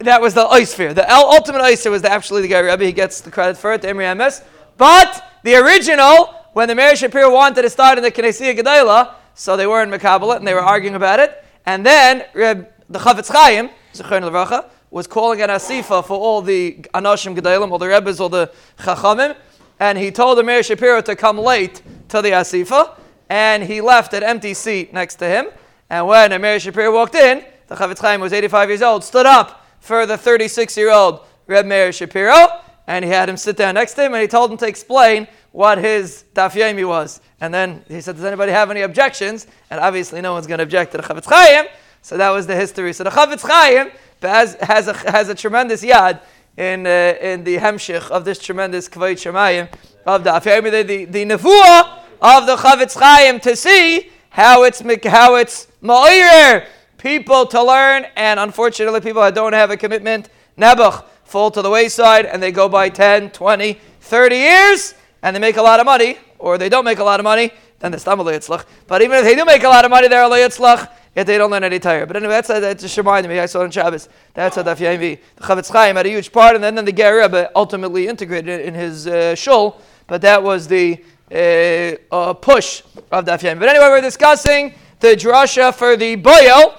That 0.00 0.22
was 0.22 0.32
the 0.32 0.64
sphere. 0.64 0.94
The 0.94 1.10
ultimate 1.14 1.60
ice 1.60 1.84
was 1.84 2.00
the, 2.00 2.10
actually 2.10 2.40
the 2.40 2.48
guy 2.48 2.60
Rebbe. 2.60 2.86
He 2.86 2.92
gets 2.92 3.20
the 3.20 3.30
credit 3.30 3.58
for 3.58 3.74
it, 3.74 3.82
the 3.82 3.88
Imrei 3.88 4.16
Emes. 4.16 4.42
But 4.78 5.22
the 5.42 5.56
original, 5.56 6.34
when 6.54 6.68
the 6.68 6.74
Meir 6.74 6.96
Shapiro 6.96 7.30
wanted 7.30 7.62
to 7.62 7.70
start 7.70 7.98
in 7.98 8.04
the 8.04 8.10
Knesset 8.10 8.56
Gedalah, 8.56 9.12
so 9.34 9.58
they 9.58 9.66
were 9.66 9.82
in 9.82 9.90
Mekabelet 9.90 10.36
and 10.36 10.46
they 10.46 10.54
were 10.54 10.60
arguing 10.60 10.94
about 10.94 11.20
it. 11.20 11.44
And 11.66 11.84
then 11.84 12.24
Reb, 12.32 12.66
the 12.88 12.98
Chafetz 12.98 13.30
Chaim, 13.30 13.68
Zechon 13.92 14.22
Levracha, 14.22 14.70
was 14.90 15.06
calling 15.06 15.42
an 15.42 15.50
asifa 15.50 16.02
for 16.04 16.18
all 16.18 16.40
the 16.40 16.78
Anoshim 16.94 17.36
Gedalim, 17.36 17.70
all 17.70 17.78
the 17.78 17.88
Rebbes, 17.88 18.20
all 18.20 18.30
the 18.30 18.50
Chachamim. 18.78 19.36
And 19.78 19.98
he 19.98 20.10
told 20.10 20.38
the 20.38 20.42
Meir 20.42 20.62
Shapiro 20.62 21.02
to 21.02 21.14
come 21.14 21.36
late 21.36 21.82
to 22.08 22.22
the 22.22 22.30
asifa. 22.30 22.96
And 23.28 23.62
he 23.62 23.82
left 23.82 24.14
an 24.14 24.22
empty 24.22 24.54
seat 24.54 24.94
next 24.94 25.16
to 25.16 25.26
him. 25.26 25.48
And 25.90 26.06
when 26.06 26.32
Amir 26.32 26.58
Shapiro 26.58 26.90
walked 26.94 27.16
in, 27.16 27.44
the 27.66 27.74
Chafetz 27.74 28.00
Chaim 28.00 28.22
was 28.22 28.32
85 28.32 28.70
years 28.70 28.82
old, 28.82 29.04
stood 29.04 29.26
up 29.26 29.59
for 29.80 30.06
the 30.06 30.16
36 30.16 30.76
year 30.76 30.90
old 30.90 31.20
Reb 31.46 31.66
Meir 31.66 31.92
Shapiro, 31.92 32.60
and 32.86 33.04
he 33.04 33.10
had 33.10 33.28
him 33.28 33.36
sit 33.36 33.56
down 33.56 33.74
next 33.74 33.94
to 33.94 34.04
him, 34.04 34.14
and 34.14 34.22
he 34.22 34.28
told 34.28 34.50
him 34.50 34.56
to 34.58 34.66
explain 34.66 35.26
what 35.52 35.78
his 35.78 36.24
Daf 36.34 36.52
Yomi 36.52 36.86
was. 36.86 37.20
And 37.40 37.52
then 37.52 37.84
he 37.88 38.00
said, 38.00 38.16
Does 38.16 38.24
anybody 38.24 38.52
have 38.52 38.70
any 38.70 38.82
objections? 38.82 39.46
And 39.70 39.80
obviously, 39.80 40.20
no 40.20 40.32
one's 40.32 40.46
going 40.46 40.58
to 40.58 40.64
object 40.64 40.92
to 40.92 40.98
the 40.98 41.02
Chafetz 41.02 41.26
Chaim. 41.26 41.66
So 42.02 42.16
that 42.16 42.30
was 42.30 42.46
the 42.46 42.56
history. 42.56 42.92
So 42.92 43.04
the 43.04 43.10
Chafetz 43.10 43.42
Chaim 43.46 43.90
has, 44.22 44.54
has, 44.60 44.88
a, 44.88 44.94
has 45.10 45.28
a 45.28 45.34
tremendous 45.34 45.82
yad 45.82 46.20
in, 46.56 46.86
uh, 46.86 47.14
in 47.20 47.44
the 47.44 47.56
Hemshich 47.56 48.10
of 48.10 48.24
this 48.24 48.38
tremendous 48.38 48.88
Kvayit 48.88 49.16
Shemayim 49.16 49.72
of 50.06 50.24
the 50.24 50.30
Daf 50.30 50.42
Yomi, 50.42 50.70
the, 50.70 50.82
the, 50.82 51.04
the 51.06 51.24
Nevuah 51.24 52.02
of 52.20 52.46
the 52.46 52.56
Chafetz 52.56 52.98
Chaim 52.98 53.40
to 53.40 53.56
see 53.56 54.10
how 54.30 54.62
it's 54.64 54.80
how 55.06 55.34
it's 55.36 55.66
ma'ir 55.82 56.66
people 57.00 57.46
to 57.46 57.62
learn, 57.62 58.06
and 58.14 58.38
unfortunately, 58.38 59.00
people 59.00 59.22
that 59.22 59.34
don't 59.34 59.54
have 59.54 59.70
a 59.70 59.76
commitment, 59.76 60.28
nebuch, 60.58 61.02
fall 61.24 61.50
to 61.50 61.62
the 61.62 61.70
wayside, 61.70 62.26
and 62.26 62.42
they 62.42 62.52
go 62.52 62.68
by 62.68 62.90
10, 62.90 63.30
20, 63.30 63.80
30 64.00 64.36
years, 64.36 64.94
and 65.22 65.34
they 65.34 65.40
make 65.40 65.56
a 65.56 65.62
lot 65.62 65.80
of 65.80 65.86
money, 65.86 66.18
or 66.38 66.58
they 66.58 66.68
don't 66.68 66.84
make 66.84 66.98
a 66.98 67.04
lot 67.04 67.18
of 67.18 67.24
money, 67.24 67.50
then 67.78 67.90
they're 67.90 67.98
stam 67.98 68.18
But 68.18 69.02
even 69.02 69.18
if 69.18 69.24
they 69.24 69.34
do 69.34 69.46
make 69.46 69.64
a 69.64 69.68
lot 69.68 69.84
of 69.86 69.90
money, 69.90 70.08
they're 70.08 70.22
a 70.22 70.88
if 71.14 71.26
they 71.26 71.38
don't 71.38 71.50
learn 71.50 71.64
any 71.64 71.78
tire. 71.78 72.06
But 72.06 72.16
anyway, 72.16 72.34
that's, 72.34 72.48
that 72.48 72.78
just 72.78 72.96
reminded 72.96 73.28
me. 73.28 73.40
I 73.40 73.46
saw 73.46 73.62
it 73.62 73.64
on 73.64 73.70
Shabbos. 73.70 74.08
That's 74.34 74.56
how 74.56 74.62
Daf 74.62 74.76
Yomi. 74.76 75.18
The 75.36 75.42
Chafetz 75.42 75.72
Chaim 75.72 75.96
had 75.96 76.06
a 76.06 76.08
huge 76.08 76.30
part, 76.30 76.54
and 76.54 76.62
then, 76.62 76.74
then 76.74 76.84
the 76.84 76.92
Ger 76.92 77.50
ultimately 77.56 78.06
integrated 78.06 78.60
it 78.60 78.66
in 78.66 78.74
his 78.74 79.06
uh, 79.06 79.34
shul. 79.34 79.80
But 80.06 80.20
that 80.22 80.42
was 80.42 80.68
the 80.68 81.02
uh, 81.32 82.14
uh, 82.14 82.34
push 82.34 82.82
of 83.10 83.24
Daf 83.24 83.40
Yomi. 83.40 83.58
But 83.58 83.70
anyway, 83.70 83.86
we're 83.88 84.00
discussing 84.00 84.74
the 85.00 85.08
drasha 85.08 85.74
for 85.74 85.96
the 85.96 86.16
boyo. 86.16 86.74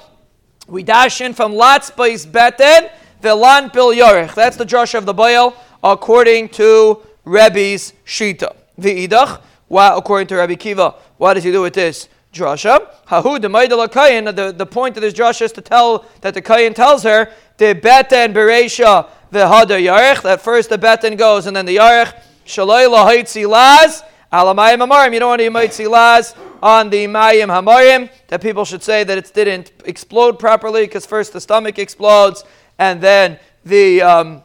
We 0.67 0.83
dash 0.83 1.21
in 1.21 1.33
from 1.33 1.53
Latz 1.55 1.91
Bais 1.91 2.25
Beten, 2.25 2.89
Vilan 3.21 3.73
Bil 3.73 3.89
Yorich. 3.89 4.33
That's 4.35 4.57
the 4.57 4.65
drasha 4.65 4.95
of 4.95 5.05
the 5.05 5.13
boyo 5.13 5.53
according 5.83 6.49
to 6.49 7.01
Rebbe's 7.25 7.93
Shita. 8.05 8.55
The 8.77 9.07
Idach, 9.07 9.41
according 9.69 10.27
to 10.27 10.35
Rabbi 10.35 10.55
Kiva, 10.55 10.95
what 11.17 11.33
does 11.33 11.43
he 11.43 11.51
do 11.51 11.61
with 11.61 11.73
this? 11.73 12.07
Drasha. 12.33 12.75
Um, 13.11 13.23
Hahu 13.23 13.41
the 13.41 14.31
the 14.31 14.51
The 14.51 14.65
point 14.65 14.95
of 14.95 15.01
this 15.01 15.13
drasha 15.13 15.41
is 15.43 15.51
to 15.53 15.61
tell 15.61 16.05
that 16.21 16.33
the 16.33 16.41
kayin 16.41 16.73
tells 16.73 17.03
her 17.03 17.29
the 17.57 17.73
beten 17.73 18.33
beresha 18.33 19.07
the 19.31 19.39
hada 19.39 19.77
yarech. 19.81 20.21
That 20.21 20.41
first 20.41 20.69
the 20.69 20.77
beten 20.77 21.17
goes 21.17 21.45
and 21.45 21.55
then 21.55 21.65
the 21.65 21.75
yarech. 21.75 22.13
Shaloi 22.45 22.87
lahaitzi 22.87 23.47
laz 23.49 24.03
Alamayim 24.31 24.77
Hamarim, 24.77 25.13
you 25.13 25.19
don't 25.19 25.27
want 25.27 25.41
to 25.41 25.49
Yimaitzi 25.49 25.89
Laz 25.89 26.33
on 26.61 26.89
the 26.89 27.05
Mayim 27.05 27.47
Hamarim, 27.47 28.09
that 28.27 28.41
people 28.41 28.65
should 28.65 28.83
say 28.83 29.03
that 29.03 29.17
it 29.17 29.31
didn't 29.33 29.71
explode 29.85 30.39
properly 30.39 30.85
because 30.85 31.05
first 31.05 31.33
the 31.33 31.41
stomach 31.41 31.79
explodes 31.79 32.43
and 32.77 33.01
then 33.01 33.39
the, 33.65 34.01
um, 34.01 34.43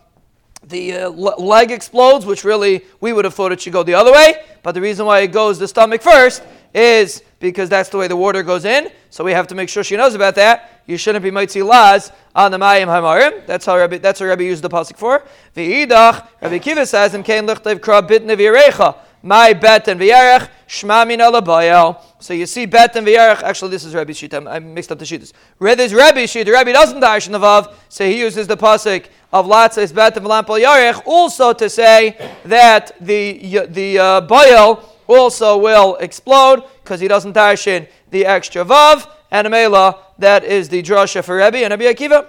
the 0.66 0.94
uh, 0.94 1.10
leg 1.10 1.70
explodes, 1.70 2.26
which 2.26 2.44
really 2.44 2.82
we 3.00 3.12
would 3.12 3.24
have 3.24 3.34
thought 3.34 3.52
it 3.52 3.60
should 3.60 3.72
go 3.72 3.82
the 3.82 3.94
other 3.94 4.12
way. 4.12 4.44
But 4.62 4.72
the 4.72 4.80
reason 4.80 5.06
why 5.06 5.20
it 5.20 5.28
goes 5.28 5.58
the 5.58 5.68
stomach 5.68 6.02
first 6.02 6.42
is 6.74 7.22
because 7.40 7.68
that's 7.68 7.88
the 7.88 7.98
way 7.98 8.08
the 8.08 8.16
water 8.16 8.42
goes 8.42 8.64
in. 8.64 8.90
So 9.10 9.24
we 9.24 9.32
have 9.32 9.46
to 9.48 9.54
make 9.54 9.68
sure 9.68 9.82
she 9.84 9.96
knows 9.96 10.14
about 10.14 10.34
that. 10.34 10.82
You 10.86 10.96
shouldn't 10.96 11.22
be 11.22 11.30
mitzi 11.30 11.62
laz 11.62 12.12
on 12.34 12.50
the 12.50 12.58
mayim 12.58 12.86
hamarim. 12.86 13.46
That's 13.46 13.64
how 13.66 13.76
Rabbi, 13.76 13.98
that's 13.98 14.20
what 14.20 14.26
Rabbi 14.26 14.44
used 14.44 14.62
the 14.62 14.68
pasuk 14.68 14.96
for. 14.96 15.22
The 15.54 15.86
idach 15.86 16.28
Rabbi 16.40 16.58
Kiva 16.58 16.86
says, 16.86 17.14
"Im 17.14 17.22
kain 17.22 17.46
lichtev 17.46 17.80
krab 17.80 18.08
bit 18.08 18.26
nevirecha." 18.26 18.96
My 19.26 19.54
bet 19.54 19.88
and 19.88 20.00
v'yerech 20.00 20.48
shmamin 20.68 21.18
alabayel. 21.18 22.00
So 22.20 22.32
you 22.32 22.46
see 22.46 22.64
bet 22.64 22.94
and 22.94 23.04
v'yerech. 23.04 23.42
Actually, 23.42 23.72
this 23.72 23.84
is 23.84 23.92
Rabbi 23.92 24.12
Shita. 24.12 24.48
I 24.48 24.60
mixed 24.60 24.92
up 24.92 25.00
the 25.00 25.04
Shitas. 25.04 25.32
This 25.58 25.92
Rabbi 25.92 26.26
Shita. 26.26 26.52
Rabbi 26.52 26.70
doesn't 26.70 27.00
dash 27.00 27.26
in 27.26 27.32
the 27.32 27.40
vav, 27.40 27.74
so 27.88 28.06
he 28.06 28.20
uses 28.20 28.46
the 28.46 28.56
pasuk 28.56 29.06
of 29.32 29.46
latzes 29.46 29.92
bet 29.92 30.16
and 30.16 30.24
v'lampal 30.24 30.62
yarech 30.62 31.02
also 31.06 31.52
to 31.52 31.68
say 31.68 32.16
that 32.44 32.92
the 33.00 33.66
the 33.66 33.98
uh, 33.98 34.20
bayel 34.20 34.84
also 35.08 35.58
will 35.58 35.96
explode 35.96 36.62
because 36.84 37.00
he 37.00 37.08
doesn't 37.08 37.32
dash 37.32 37.66
in 37.66 37.88
the 38.12 38.24
extra 38.24 38.64
vav 38.64 39.10
and 39.32 39.48
a 39.48 39.50
mela. 39.50 39.98
That 40.20 40.44
is 40.44 40.68
the 40.68 40.84
drasha 40.84 41.24
for 41.24 41.34
Rabbi 41.34 41.58
and 41.58 41.72
Rabbi 41.72 41.92
Akiva. 41.92 42.28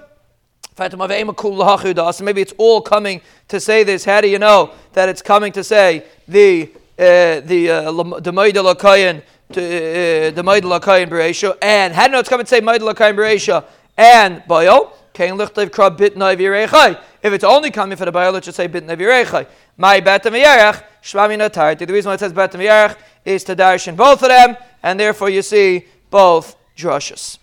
Maybe 2.21 2.41
it's 2.41 2.53
all 2.57 2.81
coming 2.81 3.21
to 3.49 3.59
say 3.59 3.83
this. 3.83 4.03
How 4.03 4.21
do 4.21 4.27
you 4.27 4.39
know 4.39 4.71
that 4.93 5.09
it's 5.09 5.21
coming 5.21 5.51
to 5.53 5.63
say 5.63 6.03
the 6.27 6.71
uh, 6.99 7.39
the 7.41 7.69
uh, 7.69 8.19
the 8.19 8.31
Maidel 8.31 8.73
Akayan 8.73 9.21
to 9.53 9.61
uh, 9.61 10.31
the 10.31 10.43
Maidel 10.43 10.79
Akayan 10.79 11.09
Bereisha 11.09 11.57
and 11.61 11.93
know 12.11 12.19
it's 12.19 12.29
coming 12.29 12.45
to 12.45 12.49
say 12.49 12.61
Maidel 12.61 12.93
Akayan 12.93 13.15
Bereisha 13.15 13.65
and 13.97 14.43
Bayo? 14.47 14.93
If 15.19 15.31
it's 17.33 17.43
only 17.43 17.71
coming 17.71 17.97
for 17.97 18.05
the 18.05 18.11
Bayo, 18.11 18.31
let's 18.31 18.45
just 18.45 18.55
say 18.55 18.67
Bit 18.67 18.85
Navirechai. 18.85 19.47
My 19.75 19.99
Batam 19.99 20.39
Yarech, 20.39 20.83
Shmami 21.01 21.37
Natarti. 21.37 21.87
The 21.87 21.93
reason 21.93 22.09
why 22.09 22.15
it 22.15 22.19
says 22.19 22.33
Batam 22.33 22.63
Yarech 22.63 22.95
is 23.25 23.43
to 23.45 23.55
dash 23.55 23.87
in 23.87 23.95
both 23.95 24.21
of 24.21 24.29
them, 24.29 24.55
and 24.83 24.99
therefore 24.99 25.29
you 25.29 25.41
see 25.41 25.85
both 26.11 26.55
drushes. 26.75 27.39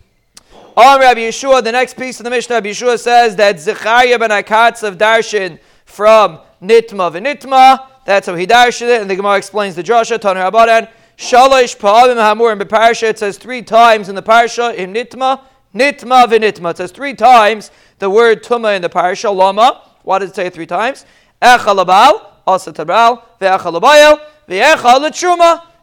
On 0.77 1.01
Rabbi 1.01 1.21
Yehoshua, 1.21 1.65
the 1.65 1.73
next 1.73 1.97
piece 1.97 2.21
of 2.21 2.25
the 2.25 2.31
Mishnah, 2.31 2.57
Rabbi 2.57 2.69
Yehoshua 2.69 2.99
says 2.99 3.35
that 3.37 3.59
Zechariah 3.59 4.19
ben 4.19 4.31
HaKatzav 4.31 4.97
Darshan 4.97 5.59
from 5.85 6.39
Nitma 6.63 7.13
v'Nitma, 7.13 7.87
that's 8.05 8.27
how 8.27 8.35
he 8.35 8.47
darshan 8.47 8.95
it, 8.95 9.01
and 9.01 9.11
the 9.11 9.17
Gemara 9.17 9.37
explains 9.37 9.75
the 9.75 9.83
Joshua, 9.83 10.19
Tanur 10.19 10.51
Abadan, 10.51 10.89
Shalosh 11.17 11.77
Pa'avim 11.77 12.17
Hamur 12.17 12.53
in 12.53 12.59
the 12.59 12.67
Parsha, 12.67 13.05
it 13.05 13.19
says 13.19 13.39
three 13.39 13.63
times 13.63 14.09
in 14.09 14.15
the 14.15 14.23
Parsha, 14.23 14.75
in 14.75 14.93
Nitma, 14.93 15.41
Nitma 15.75 16.27
v'Nitma. 16.27 16.71
It 16.71 16.77
says 16.77 16.91
three 16.91 17.15
times 17.15 17.71
the 17.99 18.11
word 18.11 18.43
Tuma 18.43 18.77
in 18.77 18.83
the 18.83 18.89
Parsha, 18.89 19.35
Lama. 19.35 19.83
Why 20.03 20.19
does 20.19 20.31
it 20.31 20.37
say 20.37 20.51
three 20.51 20.67
times? 20.67 21.07
Echal 21.41 21.85
Abal, 21.85 22.27
Asa 22.47 22.73
Tabral, 22.73 23.23
Ve'echal 23.41 23.81
Abayel, 23.81 24.21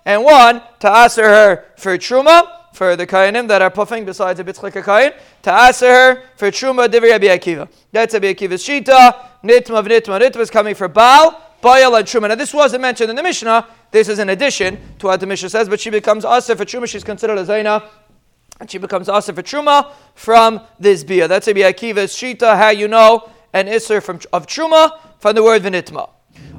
and 0.05 0.23
one 0.23 0.61
to 0.79 0.89
answer 0.89 1.23
her 1.23 1.65
for 1.77 1.97
Truma 1.97 2.47
for 2.73 2.95
the 2.95 3.05
Kainim 3.05 3.47
that 3.47 3.61
are 3.61 3.69
puffing 3.69 4.05
besides 4.05 4.39
a 4.39 4.43
Bitzchik 4.43 4.83
Kain, 4.85 5.11
to 5.41 5.51
answer 5.51 5.87
her 5.87 6.23
for 6.35 6.51
Truma 6.51 6.87
Divri 6.87 7.13
Abi 7.13 7.27
Akiva. 7.27 7.67
That's 7.91 8.15
Abi 8.15 8.33
Akiva's 8.33 8.63
Shita, 8.63 9.15
Nitma 9.43 9.85
Nitma 9.85 10.21
Nitma 10.21 10.39
is 10.39 10.49
coming 10.49 10.75
for 10.75 10.87
Baal, 10.87 11.41
Bayal 11.61 11.97
and 11.97 12.07
Truma. 12.07 12.29
Now 12.29 12.35
this 12.35 12.53
wasn't 12.53 12.81
mentioned 12.81 13.09
in 13.09 13.15
the 13.15 13.23
Mishnah, 13.23 13.67
this 13.91 14.07
is 14.07 14.19
an 14.19 14.29
addition 14.29 14.79
to 14.99 15.07
what 15.07 15.19
the 15.19 15.25
Mishnah 15.25 15.49
says, 15.49 15.69
but 15.69 15.79
she 15.79 15.89
becomes 15.89 16.25
Asa 16.25 16.55
for 16.55 16.65
Truma, 16.65 16.87
she's 16.87 17.03
considered 17.03 17.37
a 17.37 17.45
Zaina, 17.45 17.87
and 18.59 18.69
she 18.69 18.77
becomes 18.77 19.09
Asa 19.09 19.33
for 19.33 19.43
Truma 19.43 19.91
from 20.15 20.61
this 20.79 21.03
Bia. 21.03 21.27
That's 21.27 21.47
Abi 21.47 21.61
Akiva's 21.61 22.13
Shita, 22.13 22.57
how 22.57 22.69
you 22.69 22.87
know 22.87 23.29
an 23.53 23.67
Isser 23.67 24.01
from, 24.01 24.19
of 24.33 24.47
Truma 24.47 24.99
from 25.19 25.35
the 25.35 25.43
word 25.43 25.61
Vinitma. 25.61 26.09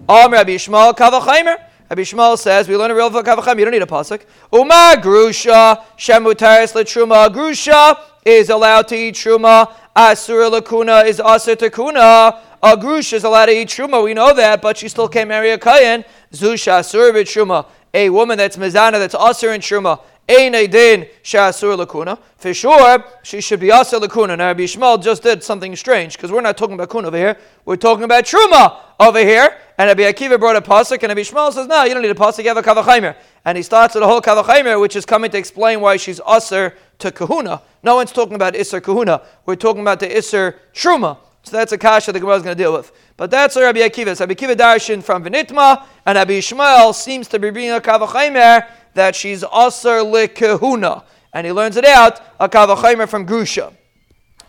Am 0.09 0.32
Rabbi 0.32 0.50
Yishmael 0.50 0.94
Kavachaimer. 0.97 1.56
Rabbi 1.92 2.04
Shmuel 2.04 2.38
says 2.38 2.68
we 2.68 2.76
learn 2.76 2.90
a 2.90 2.94
real 2.94 3.11
kavacham. 3.11 3.59
You 3.59 3.66
don't 3.66 3.73
need 3.73 3.82
a 3.82 3.87
pasuk. 3.87 4.25
Uma 4.50 4.94
grusha 4.97 5.85
shemutaris 5.99 6.73
letruma. 6.73 7.28
Grusha 7.28 8.00
is 8.25 8.49
allowed 8.49 8.88
to 8.88 8.97
eat 8.97 9.14
truma. 9.14 9.71
Asura 9.94 10.49
lakuna 10.49 11.06
is 11.06 11.18
asur 11.18 11.54
takuna. 11.54 12.38
A 12.64 12.76
grush 12.76 13.12
is 13.12 13.25
allowed 13.25 13.47
to 13.47 13.52
eat 13.52 13.69
truma. 13.69 14.04
We 14.04 14.14
know 14.14 14.33
that, 14.33 14.62
but 14.62 14.76
she 14.76 14.88
still 14.88 15.09
can't 15.09 15.28
marry 15.28 15.50
a 15.50 15.59
kayan. 15.59 16.04
Zusha 16.33 16.78
asur 16.78 17.12
truma. 17.23 17.66
A 17.92 18.09
woman 18.09 18.38
that's 18.38 18.57
mizana 18.57 18.92
that's 18.92 19.16
asur 19.16 19.52
in 19.52 19.61
truma. 19.61 20.00
Ein 20.28 20.52
din 20.71 21.09
shasur 21.25 21.76
lakuna. 21.76 22.16
For 22.37 22.54
sure, 22.54 23.04
she 23.25 23.40
should 23.40 23.59
be 23.59 23.69
asur 23.69 24.00
lakuna. 24.00 24.38
Now, 24.38 24.47
Rabbi 24.47 24.62
Shmuel 24.62 25.02
just 25.02 25.25
did 25.25 25.42
something 25.42 25.75
strange 25.75 26.16
because 26.16 26.31
we're 26.31 26.40
not 26.40 26.57
talking 26.57 26.75
about 26.75 26.88
kuna 26.88 27.09
over 27.09 27.16
here. 27.16 27.37
We're 27.64 27.75
talking 27.75 28.04
about 28.04 28.25
truma 28.25 28.78
over 29.00 29.19
here. 29.19 29.59
And 29.76 29.88
Rabbi 29.88 30.02
Akiva 30.02 30.38
brought 30.38 30.54
a 30.54 30.61
pasuk, 30.61 31.02
and 31.02 31.09
Rabbi 31.09 31.23
Shmuel 31.23 31.52
says, 31.52 31.66
"No, 31.66 31.83
you 31.83 31.95
don't 31.95 32.02
need 32.02 32.12
a 32.12 32.14
pasuk. 32.14 32.45
You 32.45 32.54
have 32.54 32.59
a 32.59 32.62
kavachaymer." 32.62 33.16
And 33.45 33.57
he 33.57 33.64
starts 33.64 33.97
with 33.97 34.04
a 34.04 34.07
whole 34.07 34.21
kavachaymer, 34.21 34.81
which 34.81 34.95
is 34.95 35.04
coming 35.04 35.33
to 35.33 35.38
explain 35.38 35.81
why 35.81 35.97
she's 35.97 36.21
usher 36.25 36.76
to 37.00 37.11
kahuna. 37.11 37.61
No 37.83 37.97
one's 37.97 38.12
talking 38.12 38.37
about 38.37 38.54
isser 38.54 38.81
kahuna. 38.81 39.23
We're 39.47 39.57
talking 39.57 39.83
about 39.83 39.99
the 39.99 40.07
isser 40.07 40.54
truma. 40.73 41.16
So 41.44 41.56
that's 41.56 41.72
a 41.72 41.78
kasha 41.78 42.12
the 42.12 42.20
Gemara 42.20 42.37
is 42.37 42.42
going 42.42 42.56
to 42.56 42.62
deal 42.62 42.72
with. 42.72 42.92
But 43.16 43.30
that's 43.30 43.56
Rabbi 43.56 43.80
Akiva. 43.80 44.16
So 44.16 44.26
Rabbi 44.26 44.34
Akiva 44.34 44.54
darshan 44.54 45.02
from 45.02 45.25
Venitma, 45.25 45.84
and 46.06 46.16
Rabbi 46.16 46.38
Shmuel 46.38 46.94
seems 46.94 47.28
to 47.28 47.38
be 47.38 47.50
bringing 47.50 47.72
a 47.72 47.80
kavachaymer 47.80 48.66
that 48.94 49.16
she's 49.16 49.44
usher 49.50 50.28
kahuna, 50.28 51.04
and 51.32 51.46
he 51.46 51.52
learns 51.52 51.76
it 51.76 51.84
out 51.84 52.20
a 52.38 52.49
kavachaymer 52.49 53.08
from 53.08 53.26
Grusha. 53.26 53.72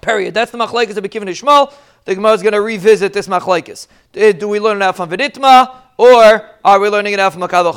Period. 0.02 0.34
That's 0.34 0.52
the 0.52 0.58
machlekes 0.58 0.98
of 0.98 1.04
Akiva 1.04 1.22
and 1.22 1.30
Shmuel 1.30 1.74
the 2.06 2.16
Gemara 2.16 2.34
is 2.34 2.42
going 2.42 2.54
to 2.54 2.62
revisit 2.62 3.14
this 3.14 3.28
machlaikis. 3.28 3.88
Eh, 4.16 4.34
do 4.34 4.48
we 4.48 4.60
learn 4.60 4.78
it 4.78 4.84
out 4.84 4.96
from 4.96 5.10
Viditma, 5.10 5.76
or 5.98 6.50
are 6.64 6.80
we 6.80 6.90
learning 6.90 7.14
it 7.14 7.20
out 7.20 7.34
from 7.34 7.42
Makal 7.42 7.74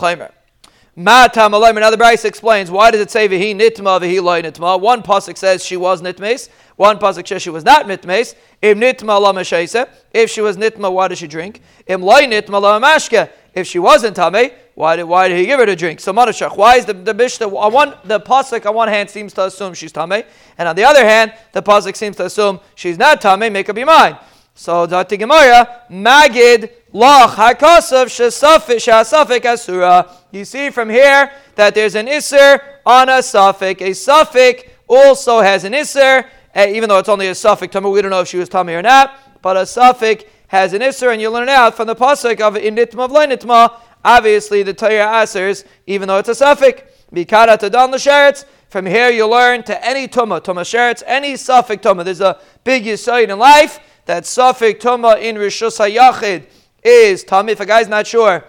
Chaimer? 0.97 1.03
Matam 1.03 1.53
Alayim, 1.53 1.77
another 1.77 1.97
Bryce 1.97 2.25
explains 2.25 2.71
why 2.71 2.91
does 2.91 3.01
it 3.01 3.11
say 3.11 3.29
Vihi 3.29 3.55
Nitma, 3.55 4.01
Vihi 4.01 4.23
Loy 4.23 4.43
Nitma? 4.43 4.81
One 4.81 5.03
pasuk 5.03 5.37
says 5.37 5.65
she 5.65 5.77
was 5.77 6.03
Nitmes, 6.03 6.49
one 6.77 6.99
pasuk 6.99 7.27
says 7.27 7.43
she 7.43 7.51
was 7.51 7.65
not 7.65 7.87
Nitmes. 7.87 8.35
Im 8.63 8.81
Nitma 8.81 9.21
La 9.21 9.87
If 10.13 10.31
she 10.31 10.41
was 10.41 10.57
Nitma, 10.57 10.93
why 10.93 11.09
did 11.09 11.19
she 11.19 11.27
drink? 11.27 11.61
Im 11.87 12.03
Loy 12.03 12.23
Nitma 12.23 12.61
La 12.61 12.81
Mashke. 12.81 13.31
If 13.55 13.67
she 13.67 13.79
wasn't 13.79 14.17
Tame, 14.17 14.51
why 14.75 14.97
did, 14.97 15.05
why 15.05 15.29
did 15.29 15.39
he 15.39 15.47
give 15.47 15.59
her 15.59 15.65
to 15.65 15.75
drink? 15.75 15.99
So 15.99 16.13
Manashach, 16.13 16.59
why 16.59 16.77
is 16.77 16.85
the, 16.85 16.93
the 16.93 17.15
Mishnah, 17.15 17.49
on 17.49 17.73
one, 17.73 17.95
the 18.05 18.21
Pasuk 18.21 18.67
on 18.67 18.75
one 18.75 18.89
hand 18.89 19.09
seems 19.09 19.33
to 19.33 19.47
assume 19.47 19.73
she's 19.73 19.93
Tame, 19.93 20.25
and 20.59 20.69
on 20.69 20.77
the 20.77 20.85
other 20.85 21.03
hand, 21.03 21.33
the 21.53 21.63
Pasuk 21.63 21.97
seems 21.97 22.17
to 22.17 22.27
assume 22.27 22.61
she's 22.75 22.99
not 22.99 23.23
Tame, 23.23 23.51
make 23.51 23.71
up 23.71 23.77
your 23.79 23.87
mind. 23.87 24.19
So 24.55 24.87
Dati 24.87 25.19
Gemara, 25.19 25.83
Magid 25.91 26.71
Hakasav 27.05 28.07
Shasafik 28.07 29.45
Asura. 29.45 30.11
You 30.31 30.45
see 30.45 30.71
from 30.71 30.89
here 30.89 31.31
that 31.55 31.75
there's 31.75 31.95
an 31.95 32.07
Isser 32.07 32.61
on 32.85 33.09
a 33.09 33.19
Safik. 33.19 33.81
A 33.81 33.91
Safik 33.91 34.71
also 34.89 35.41
has 35.41 35.65
an 35.65 35.73
Isser, 35.73 36.27
eh, 36.55 36.71
even 36.71 36.89
though 36.89 36.99
it's 36.99 37.09
only 37.09 37.29
a 37.29 37.33
Safik 37.33 37.71
Tame, 37.71 37.91
we 37.91 38.01
don't 38.01 38.11
know 38.11 38.21
if 38.21 38.29
she 38.29 38.39
was 38.39 38.49
Tame 38.49 38.71
or 38.71 38.83
not, 38.83 39.19
but 39.43 39.57
a 39.57 39.61
Safik 39.61 40.27
has 40.49 40.73
an 40.73 40.81
Isser, 40.81 41.13
and 41.13 41.21
you 41.21 41.31
learn 41.31 41.49
it 41.49 41.53
out 41.53 41.75
from 41.77 41.87
the 41.87 41.97
Pasuk 41.97 42.41
of 42.41 42.55
Initma 42.55 43.05
of 43.05 43.11
Nitma. 43.11 43.75
Obviously, 44.05 44.63
the 44.63 44.73
Torah 44.73 45.07
Asers, 45.23 45.65
even 45.87 46.09
though 46.09 46.19
it's 46.19 46.29
a 46.29 46.33
Safik. 46.33 46.85
Bikara 47.13 47.59
Tadan 47.59 47.93
L'Sheretz. 47.93 48.45
From 48.69 48.85
here, 48.85 49.11
you 49.11 49.27
learn 49.29 49.63
to 49.65 49.87
any 49.87 50.09
Tuma, 50.09 50.41
Tuma 50.41 50.63
Sheretz, 50.63 51.03
any 51.07 51.35
Safik 51.35 51.81
Tuma. 51.81 52.05
There's 52.05 52.21
a 52.21 52.39
big 52.65 52.85
Yisoid 52.85 53.29
in 53.29 53.39
life 53.39 53.79
that 54.07 54.25
Safik 54.25 54.81
Tuma 54.81 55.21
in 55.21 55.37
Rishus 55.37 55.79
HaYachid 55.79 56.47
is 56.87 57.25
Tame. 57.25 57.49
If 57.49 57.61
a 57.61 57.67
guy's 57.67 57.89
not 57.89 58.07
sure, 58.07 58.45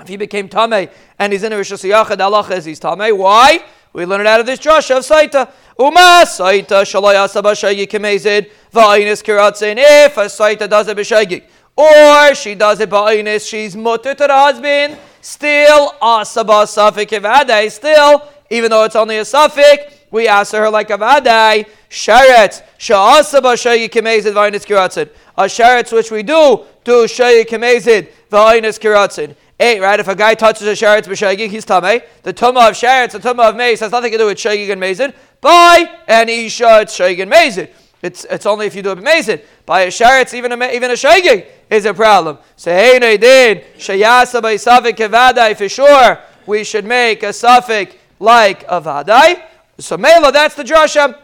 if 0.00 0.08
he 0.08 0.16
became 0.16 0.48
Tame 0.48 0.88
and 1.18 1.32
he's 1.32 1.42
in 1.42 1.52
a 1.52 1.56
Rishus 1.56 1.88
HaYachid, 1.88 2.20
Allah 2.20 2.46
is 2.54 2.64
he's 2.64 2.78
Tame. 2.78 3.16
Why? 3.18 3.64
We 3.92 4.06
learn 4.06 4.22
it 4.22 4.26
out 4.26 4.40
of 4.40 4.46
this 4.46 4.58
Josh 4.58 4.90
of 4.90 5.04
Saita. 5.04 5.50
Uma 5.78 6.22
Saita 6.24 6.82
Shalayasa 6.82 7.42
Bashayik 7.42 7.88
Kamezid 7.88 8.50
Va'inis 8.72 9.22
Kiratzin. 9.22 9.76
If 9.78 10.16
a 10.16 10.26
Saita 10.26 10.68
does 10.68 10.88
it 10.88 10.96
Bashayik, 10.96 11.44
or 11.76 12.34
she 12.34 12.54
does 12.54 12.80
it 12.80 12.90
Ba'inis, 12.90 13.48
she's 13.48 13.76
mutter 13.76 14.14
to 14.14 14.26
the 14.26 14.32
husband, 14.32 14.98
still 15.20 15.90
Asaba 16.02 16.64
Safik 16.64 17.08
Ivadai, 17.08 17.70
still, 17.70 18.28
even 18.50 18.70
though 18.70 18.84
it's 18.84 18.96
only 18.96 19.18
a 19.18 19.22
Safik, 19.22 19.92
we 20.14 20.28
answer 20.28 20.60
her 20.60 20.70
like 20.70 20.90
a 20.90 20.96
Vadai. 20.96 21.68
Sharet, 21.90 22.62
Sha'asaba 22.78 23.54
Shayik 23.54 23.90
Kamezid 23.90 24.32
Va'inis 24.32 24.64
Kiratzin. 24.64 25.10
A 25.36 25.42
Sharet 25.42 25.92
which 25.92 26.12
we 26.12 26.22
do, 26.22 26.64
do 26.84 27.04
Shayik 27.04 27.46
Kamezid 27.46 28.08
Va'inis 28.30 28.78
Kiratzin. 28.78 29.34
Eight, 29.58 29.80
right? 29.80 29.98
If 29.98 30.06
a 30.06 30.14
guy 30.14 30.34
touches 30.34 30.66
a 30.66 30.72
sheretz 30.72 31.04
b'shagig, 31.04 31.48
he's 31.48 31.64
tamei. 31.64 32.02
The 32.24 32.34
tumah 32.34 32.70
of 32.70 32.74
sheretz, 32.74 33.12
the 33.12 33.20
tumah 33.20 33.50
of 33.50 33.56
mace 33.56 33.78
has 33.80 33.92
nothing 33.92 34.10
to 34.10 34.18
do 34.18 34.26
with 34.26 34.36
shagig 34.36 34.70
and 34.72 34.82
mazid. 34.82 35.14
By 35.40 35.88
an 36.08 36.28
isha, 36.28 36.80
it's 36.80 36.98
shagig 36.98 37.22
and 37.22 37.30
mazid. 37.30 37.70
It's, 38.02 38.24
it's 38.24 38.46
only 38.46 38.66
if 38.66 38.74
you 38.74 38.82
do 38.82 38.90
it 38.90 38.98
b'mazid. 38.98 39.44
By 39.64 39.82
a 39.82 39.86
sheretz, 39.88 40.34
even 40.34 40.50
a, 40.50 40.72
even 40.72 40.90
a 40.90 40.94
shagig 40.94 41.46
is 41.70 41.84
a 41.84 41.94
problem. 41.94 42.38
So, 42.56 42.72
hey, 42.72 42.98
no, 43.00 43.16
did. 43.16 43.64
Shayasa 43.78 44.42
by 44.42 44.56
safik 44.56 45.56
for 45.56 45.68
sure, 45.68 46.18
we 46.46 46.64
should 46.64 46.84
make 46.84 47.22
a 47.22 47.32
suffix 47.32 47.94
like 48.18 48.64
a 48.64 48.80
vadai. 48.80 49.40
So, 49.78 49.96
mela, 49.96 50.32
that's 50.32 50.54
the 50.54 50.62
drasha. 50.62 51.18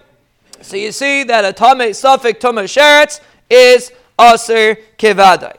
So, 0.60 0.76
you 0.76 0.92
see 0.92 1.24
that 1.24 1.44
a 1.44 1.52
tamei 1.52 1.94
suffix 1.94 2.42
tumah 2.42 2.64
sheretz 2.64 3.20
is 3.48 3.92
aser 4.18 4.76
kevadai. 4.98 5.56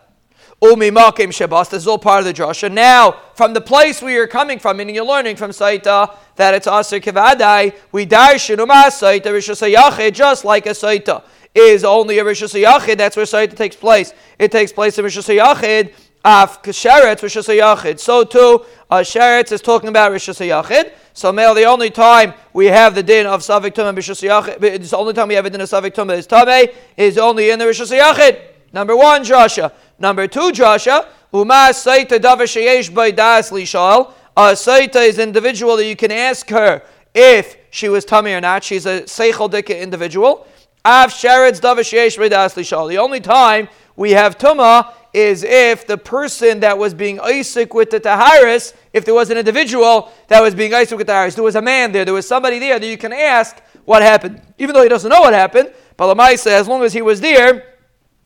Umi 0.64 0.92
Makim 0.92 1.30
Shabas. 1.30 1.72
This 1.72 1.82
is 1.82 1.88
all 1.88 1.98
part 1.98 2.20
of 2.20 2.26
the 2.26 2.34
drasha. 2.34 2.72
Now, 2.72 3.14
from 3.34 3.54
the 3.54 3.62
place 3.62 4.00
where 4.00 4.14
you're 4.14 4.28
coming 4.28 4.60
from, 4.60 4.78
meaning 4.78 4.94
you're 4.94 5.04
learning 5.04 5.36
from 5.36 5.50
Saita 5.50 6.16
that 6.36 6.54
it's 6.54 6.68
Aser 6.68 7.00
Kivadai, 7.00 7.74
we 7.92 8.06
darshan 8.06 8.58
Umah 8.58 8.86
Saita 8.90 9.26
Rishas 9.26 10.14
just 10.14 10.46
like 10.46 10.68
a 10.68 10.70
Saita 10.70 11.24
is 11.56 11.84
only 11.84 12.20
a 12.20 12.24
Rishas 12.24 12.54
Yachid. 12.64 12.98
That's 12.98 13.16
where 13.16 13.26
Saita 13.26 13.56
takes 13.56 13.76
place. 13.76 14.14
It 14.38 14.52
takes 14.52 14.72
place 14.72 15.00
in 15.00 15.06
Rishas 15.06 15.36
Yachid 15.36 15.96
Af 16.24 16.62
Sheretz 16.62 17.22
Rishus 17.22 17.50
Yachid. 17.50 18.00
So 18.00 18.24
too, 18.24 18.64
uh, 18.90 18.98
Sheretz 18.98 19.52
is 19.52 19.62
talking 19.62 19.90
about 19.90 20.12
Rishus 20.12 20.40
Yachid. 20.46 20.92
So 21.14 21.32
male, 21.32 21.56
the 21.56 21.66
only 21.66 21.90
time 21.90 22.34
we 22.54 22.68
have 22.68 22.94
the 22.94 23.02
din 23.02 23.26
of 23.26 23.42
Savik 23.42 23.72
Tumah 23.72 23.96
Rishus 23.96 24.22
Yachid, 24.22 24.62
it's 24.62 24.92
the 24.92 24.98
only 24.98 25.14
time 25.14 25.30
we 25.30 25.34
have 25.34 25.46
a 25.46 25.50
din 25.50 25.62
of 25.62 25.70
Savik 25.70 25.96
Tumah 25.96 26.18
is 26.18 26.28
Tameh, 26.28 26.74
is 26.96 27.18
only 27.18 27.50
in 27.50 27.58
the 27.58 27.66
Rishus 27.66 27.98
Yachid. 27.98 28.40
Number 28.72 28.96
one, 28.96 29.24
Joshua. 29.24 29.72
Number 29.98 30.28
two, 30.28 30.52
Joshua. 30.52 31.08
Uma 31.34 31.70
Saita 31.72 32.20
Davar 32.20 32.44
Sheyesh 32.44 32.94
by 32.94 33.10
Das 33.10 33.50
Lishal. 33.50 34.14
A 34.38 34.52
Saita 34.52 35.08
is 35.08 35.18
individual 35.18 35.76
that 35.78 35.86
you 35.86 35.96
can 35.96 36.12
ask 36.12 36.48
her 36.50 36.84
if 37.16 37.58
she 37.72 37.90
was 37.90 38.06
tummy 38.06 38.34
or 38.34 38.42
not. 38.42 38.64
She's 38.64 38.86
a 38.86 39.02
Seichel 39.02 39.50
Dika 39.50 39.80
individual. 39.80 40.46
Av 40.86 41.10
Sheretz 41.10 41.60
Davar 41.60 41.80
Sheyesh 41.80 42.18
by 42.18 42.30
Das 42.30 42.54
Lishal. 42.56 42.90
The 42.90 43.00
only 43.00 43.20
time 43.22 43.70
we 43.96 44.12
have 44.12 44.38
Tumah 44.38 44.94
is 45.14 45.44
if 45.44 45.86
the 45.86 45.98
person 45.98 46.62
that 46.62 46.78
was 46.78 46.94
being 46.94 47.20
Isaac 47.20 47.74
with 47.74 47.90
the 47.90 48.00
Taharis, 48.00 48.74
if 48.94 49.04
there 49.06 49.14
was 49.14 49.30
an 49.30 49.38
individual 49.38 50.12
that 50.28 50.42
was 50.42 50.56
being 50.56 50.74
Isaac 50.74 50.98
with 50.98 51.08
the 51.08 51.14
Taharis, 51.14 51.36
there 51.36 51.44
was 51.44 51.56
a 51.56 51.62
man 51.62 51.92
there, 51.92 52.06
there 52.06 52.14
was 52.14 52.28
somebody 52.28 52.60
there 52.60 52.80
that 52.80 52.88
you 52.88 52.98
can 52.98 53.12
ask 53.12 53.62
what 53.86 54.02
happened. 54.02 54.42
Even 54.58 54.74
though 54.74 54.84
he 54.84 54.90
doesn't 54.90 55.10
know 55.10 55.22
what 55.22 55.34
happened, 55.34 55.74
but 55.98 56.16
Lamaisa, 56.16 56.52
as 56.52 56.68
long 56.68 56.84
as 56.84 56.94
he 56.94 57.02
was 57.02 57.20
there, 57.20 57.76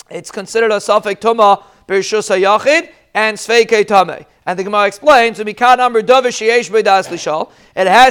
it's 0.09 0.31
considered 0.31 0.71
a 0.71 0.77
Safek 0.77 1.19
Tumah 1.19 1.63
Birshus 1.87 2.29
Yachid 2.29 2.91
and 3.13 3.37
Sveike 3.37 3.85
Tameh. 3.85 4.25
And 4.47 4.59
the 4.59 4.63
Gemara 4.63 4.85
explains, 4.85 5.39
it 5.39 5.47
has 5.47 5.65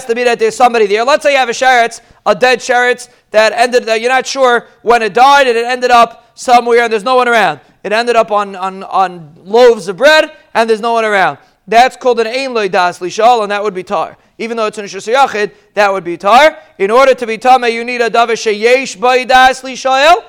to 0.04 0.14
be 0.14 0.24
that 0.24 0.38
there's 0.40 0.56
somebody 0.56 0.86
there. 0.86 1.04
Let's 1.04 1.22
say 1.22 1.32
you 1.32 1.38
have 1.38 1.48
a 1.48 1.52
sheretz, 1.52 2.00
a 2.26 2.34
dead 2.34 2.58
sheretz 2.58 3.08
that 3.30 3.52
ended, 3.52 3.84
that 3.84 4.00
you're 4.00 4.10
not 4.10 4.26
sure 4.26 4.66
when 4.82 5.02
it 5.02 5.14
died 5.14 5.46
and 5.46 5.56
it 5.56 5.64
ended 5.64 5.92
up 5.92 6.32
somewhere 6.34 6.82
and 6.82 6.92
there's 6.92 7.04
no 7.04 7.14
one 7.14 7.28
around. 7.28 7.60
It 7.84 7.92
ended 7.92 8.16
up 8.16 8.32
on, 8.32 8.56
on, 8.56 8.82
on 8.82 9.36
loaves 9.44 9.86
of 9.86 9.98
bread 9.98 10.32
and 10.54 10.68
there's 10.68 10.80
no 10.80 10.94
one 10.94 11.04
around. 11.04 11.38
That's 11.66 11.96
called 11.96 12.18
an 12.20 12.26
Ein 12.26 12.52
Loy 12.52 12.68
Das 12.68 12.98
Lishal, 12.98 13.42
and 13.42 13.50
that 13.50 13.62
would 13.62 13.74
be 13.74 13.82
tar. 13.82 14.18
Even 14.36 14.56
though 14.56 14.66
it's 14.66 14.76
an 14.76 14.84
Shus 14.84 15.12
Yachid, 15.12 15.52
that 15.74 15.90
would 15.92 16.04
be 16.04 16.16
tar. 16.16 16.58
In 16.78 16.90
order 16.90 17.14
to 17.14 17.26
be 17.26 17.38
Tameh, 17.38 17.72
you 17.72 17.84
need 17.84 18.02
a 18.02 18.10
Davar 18.10 18.32
Sheyesh 18.32 19.00
Bay 19.00 19.24
Das 19.24 19.62
Lishal. 19.62 20.24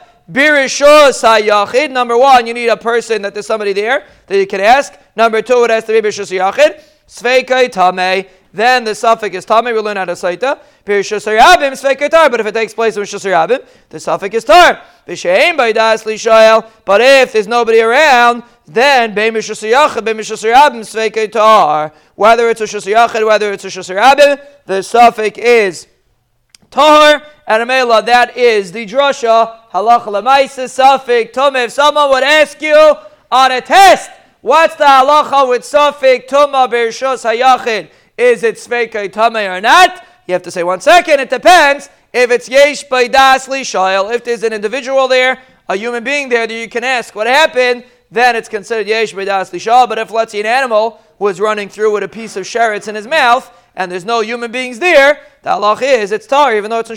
Number 1.91 2.17
one, 2.17 2.47
you 2.47 2.53
need 2.53 2.67
a 2.67 2.77
person 2.77 3.21
that 3.21 3.33
there's 3.33 3.45
somebody 3.45 3.73
there 3.73 4.05
that 4.27 4.37
you 4.37 4.47
can 4.47 4.61
ask. 4.61 4.93
Number 5.15 5.41
two, 5.41 5.63
it 5.65 5.69
has 5.69 5.83
to 5.85 5.91
be 5.91 6.07
Birishos 6.07 6.31
Yachid. 6.31 6.81
Sveikai 7.07 7.69
Tameh. 7.69 8.27
Then 8.53 8.83
the 8.83 8.95
suffix 8.95 9.35
is 9.35 9.45
Tameh. 9.45 9.73
We 9.73 9.79
learn 9.79 9.97
how 9.97 10.05
to. 10.05 10.13
Birishos 10.13 10.59
Yarabim, 10.85 11.73
Sveikai 11.73 12.09
Tar. 12.09 12.29
But 12.29 12.39
if 12.39 12.45
it 12.47 12.53
takes 12.53 12.73
place 12.73 12.95
in 12.95 13.03
Birishos 13.03 13.25
Yarabim, 13.25 13.65
the 13.89 13.99
suffix 13.99 14.35
is 14.35 14.43
Tar. 14.43 14.81
B'Shein 15.07 15.57
by 15.57 15.71
Das. 15.71 16.03
But 16.03 17.01
if 17.01 17.33
there's 17.33 17.47
nobody 17.47 17.81
around, 17.81 18.43
then 18.65 19.13
Bein 19.13 19.33
Birishos 19.33 19.61
Sveikai 19.61 21.31
Tar. 21.31 21.93
Whether 22.15 22.49
it's 22.49 22.61
a 22.61 22.65
Shos 22.65 22.85
Yachid, 22.91 23.25
whether 23.25 23.51
it's 23.51 23.65
a 23.65 23.67
Shos 23.67 23.93
Yarabim, 23.93 24.39
the 24.65 24.81
suffix 24.81 25.37
is 25.37 25.87
Tahar 26.71 27.21
and 27.47 27.69
Amela, 27.69 28.05
that 28.05 28.35
is 28.35 28.71
the 28.71 28.85
drasha, 28.85 29.69
halacha 29.69 30.07
lemaisa, 30.07 30.65
safik, 30.65 31.31
tumah. 31.31 31.65
If 31.65 31.71
someone 31.71 32.09
would 32.09 32.23
ask 32.23 32.61
you 32.61 32.95
on 33.31 33.51
a 33.51 33.61
test, 33.61 34.09
what's 34.45 34.75
the 34.75 34.83
halacha 34.83 35.49
with 35.49 35.63
safik, 35.63 36.27
tumah, 36.27 36.69
bershos, 36.69 37.25
hayachid? 37.25 37.89
Is 38.15 38.43
it 38.43 38.57
sveikai 38.57 39.09
tumah 39.09 39.57
or 39.57 39.59
not? 39.59 40.05
You 40.27 40.33
have 40.33 40.43
to 40.43 40.51
say 40.51 40.61
one 40.61 40.81
second, 40.81 41.19
it 41.19 41.31
depends. 41.31 41.89
If 42.13 42.29
it's 42.29 42.47
yesh 42.47 42.83
by 42.83 43.07
das 43.07 43.47
shail, 43.47 44.13
if 44.13 44.23
there's 44.23 44.43
an 44.43 44.53
individual 44.53 45.07
there, 45.07 45.41
a 45.67 45.75
human 45.75 46.03
being 46.03 46.29
there 46.29 46.45
that 46.45 46.53
you 46.53 46.69
can 46.69 46.83
ask 46.83 47.15
what 47.15 47.25
happened, 47.25 47.85
then 48.11 48.35
it's 48.35 48.47
considered 48.47 48.87
yesh 48.87 49.13
by 49.13 49.25
das 49.25 49.49
shail. 49.49 49.89
But 49.89 49.97
if 49.97 50.11
let's 50.11 50.31
say 50.31 50.41
an 50.41 50.45
animal 50.45 51.01
was 51.17 51.39
running 51.39 51.67
through 51.67 51.93
with 51.93 52.03
a 52.03 52.07
piece 52.07 52.35
of 52.35 52.45
sheretz 52.45 52.87
in 52.87 52.93
his 52.93 53.07
mouth, 53.07 53.51
and 53.75 53.91
there's 53.91 54.05
no 54.05 54.21
human 54.21 54.51
beings 54.51 54.77
there, 54.77 55.21
the 55.41 55.49
halach 55.49 55.81
is 55.81 56.11
it's 56.11 56.27
tar, 56.27 56.55
even 56.55 56.69
though 56.69 56.79
it's 56.79 56.91
in 56.91 56.95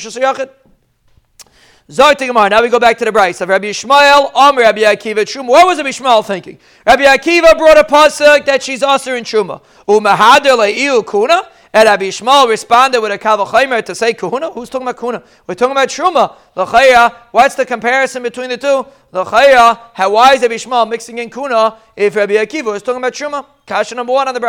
Yachid. 1.90 2.50
Now 2.50 2.60
we 2.60 2.68
go 2.68 2.78
back 2.78 2.98
to 2.98 3.06
the 3.06 3.12
Bryce 3.12 3.40
of 3.40 3.48
Rabbi 3.48 3.70
Yishmael, 3.70 4.30
Om 4.34 4.58
Rabbi 4.58 4.82
Akiva, 4.82 5.24
Truma. 5.24 5.46
What 5.46 5.66
was 5.66 5.78
Rabbi 5.78 5.88
Yishmael 5.88 6.22
thinking? 6.22 6.58
Rabbi 6.86 7.04
Akiva 7.04 7.56
brought 7.56 7.78
a 7.78 7.84
pasuk 7.84 8.44
that 8.44 8.62
she's 8.62 8.82
also 8.82 9.14
in 9.14 9.24
Truma. 9.24 9.62
Umahader 9.88 10.54
le'iu 10.54 11.02
kuna. 11.06 11.48
And 11.72 11.86
Rabbi 11.86 12.04
Yishmael 12.04 12.46
responded 12.46 13.00
with 13.00 13.12
a 13.12 13.18
kavachimer 13.18 13.82
to 13.86 13.94
say 13.94 14.12
kahuna. 14.12 14.50
Who's 14.50 14.68
talking 14.68 14.86
about 14.86 14.98
kahuna? 14.98 15.22
We're 15.46 15.54
talking 15.54 15.72
about 15.72 15.88
truma. 15.88 16.36
L'chaya. 16.56 17.14
What's 17.30 17.54
the 17.54 17.64
comparison 17.64 18.22
between 18.22 18.50
the 18.50 18.58
two? 18.58 18.86
L'chaya. 19.12 19.78
How 19.94 20.10
why 20.10 20.34
is 20.34 20.42
Rabbi 20.42 20.56
Yishmael 20.56 20.90
mixing 20.90 21.16
in 21.16 21.30
kuna 21.30 21.78
if 21.96 22.16
Rabbi 22.16 22.34
Akiva 22.34 22.76
is 22.76 22.82
talking 22.82 22.98
about 22.98 23.14
truma? 23.14 23.46
Kasha 23.66 23.94
number 23.94 24.12
one 24.12 24.28
on 24.28 24.34
the 24.34 24.40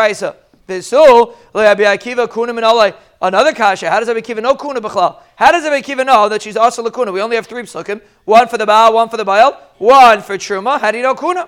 kuna 2.32 2.54
min 2.54 2.94
Another 3.22 3.54
kasha. 3.54 3.90
How 3.90 4.00
does 4.00 4.08
Rabbi 4.08 4.22
Akiva 4.22 4.42
know 4.42 4.56
kuna 4.56 4.80
b'chlal? 4.80 5.18
How 5.40 5.52
does 5.54 5.64
Rabbi 5.64 5.80
Akiva 5.80 6.06
know 6.06 6.28
that 6.28 6.42
she's 6.42 6.58
also 6.58 6.84
lakuna? 6.84 7.14
We 7.14 7.22
only 7.22 7.38
have 7.38 7.48
three 7.48 7.64
psukim. 7.64 8.02
One 8.26 8.50
for 8.50 8.58
the 8.58 8.66
baal, 8.66 8.94
one 8.94 9.08
for 9.08 9.16
the 9.16 9.24
baal, 9.24 9.58
one 9.78 10.22
for 10.22 10.38
truma. 10.38 10.78
How 10.82 10.92
do 10.92 10.98
you 10.98 11.04
know 11.04 11.16
kuna? 11.16 11.48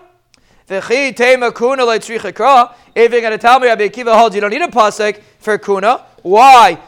If 0.70 0.88
you're 0.88 1.12
going 3.22 3.32
to 3.32 3.38
tell 3.38 3.60
me 3.60 3.68
Rabbi 3.68 3.88
Akiva 3.90 4.18
holds 4.18 4.34
you 4.34 4.40
don't 4.40 4.52
need 4.52 4.62
a 4.62 4.70
pasuk 4.70 5.20
for 5.40 5.58
kuna, 5.58 6.06
why? 6.22 6.80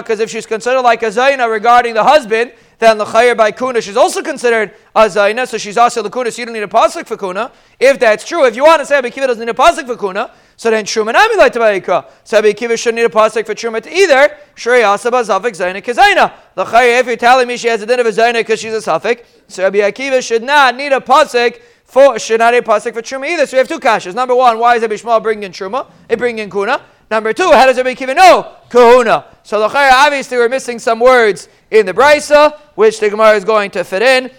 Because 0.00 0.20
if 0.20 0.30
she's 0.30 0.46
considered 0.46 0.82
like 0.82 1.02
a 1.02 1.06
zaina 1.06 1.50
regarding 1.50 1.94
the 1.94 2.04
husband, 2.04 2.52
then 2.78 2.96
the 2.96 3.04
chayyar 3.06 3.36
by 3.36 3.50
kuna 3.50 3.80
she's 3.80 3.96
also 3.96 4.22
considered 4.22 4.72
a 4.94 5.06
zaina, 5.06 5.48
so 5.48 5.58
she's 5.58 5.76
also 5.76 6.00
the 6.00 6.10
kuna, 6.10 6.30
so 6.30 6.42
you 6.42 6.46
don't 6.46 6.54
need 6.54 6.62
a 6.62 6.68
pasuk 6.68 7.08
for 7.08 7.16
kuna. 7.16 7.50
If 7.80 7.98
that's 7.98 8.24
true, 8.24 8.44
if 8.46 8.54
you 8.54 8.62
want 8.62 8.78
to 8.78 8.86
say 8.86 8.94
Rabbi 8.94 9.08
Akiva 9.08 9.26
doesn't 9.26 9.44
need 9.44 9.50
a 9.50 9.54
pasuk 9.54 9.86
for 9.86 9.96
kuna, 9.96 10.30
so 10.60 10.70
then 10.70 10.84
Truma 10.84 11.14
Nami 11.14 11.36
like 11.36 11.54
to 11.54 12.06
So 12.22 12.36
Rabbi 12.36 12.52
Akiva 12.52 12.78
shouldn't 12.78 12.96
need 12.96 13.06
a 13.06 13.08
pasuk 13.08 13.46
for 13.46 13.54
Truma 13.54 13.78
either. 13.86 14.36
Shrei 14.54 14.82
Asaba 14.82 15.24
Zafik 15.24 15.56
Zaina 15.56 15.82
Kazaina. 15.82 16.34
L'chayr, 16.54 17.00
if 17.00 17.06
you're 17.06 17.16
telling 17.16 17.48
me 17.48 17.56
she 17.56 17.68
has 17.68 17.80
a 17.80 17.86
din 17.86 17.98
of 17.98 18.04
a 18.04 18.10
Zaina 18.10 18.34
because 18.34 18.60
she's 18.60 18.74
a 18.74 18.76
Safik, 18.76 19.24
so 19.48 19.62
Rabbi 19.62 19.78
Akiva 19.78 20.22
should 20.22 20.42
not 20.42 20.76
need 20.76 20.92
a 20.92 21.00
pasuk 21.00 21.58
for 21.84 22.18
should 22.18 22.40
not 22.40 22.52
need 22.52 22.58
a 22.58 22.60
pasuk 22.60 22.92
for 22.92 23.00
Truma 23.00 23.26
either. 23.30 23.46
So 23.46 23.56
we 23.56 23.58
have 23.60 23.68
two 23.68 23.80
kashas. 23.80 24.14
Number 24.14 24.34
one, 24.34 24.58
why 24.58 24.76
is 24.76 24.82
Rabbi 24.82 24.96
Shmuel 24.96 25.22
bringing 25.22 25.44
in 25.44 25.52
Truma? 25.52 25.90
It 26.10 26.18
bringing 26.18 26.44
in 26.44 26.50
Kuna. 26.50 26.82
Number 27.10 27.32
two, 27.32 27.50
how 27.52 27.64
does 27.64 27.78
Rabbi 27.78 27.94
Akiva 27.94 28.14
know 28.14 28.54
Kahuna? 28.68 29.28
So 29.44 29.66
l'chayr, 29.66 29.90
obviously 29.90 30.36
we're 30.36 30.50
missing 30.50 30.78
some 30.78 31.00
words 31.00 31.48
in 31.70 31.86
the 31.86 31.94
brisa, 31.94 32.60
which 32.74 33.00
the 33.00 33.08
Gemara 33.08 33.34
is 33.34 33.46
going 33.46 33.70
to 33.70 33.82
fit 33.82 34.02
in. 34.02 34.30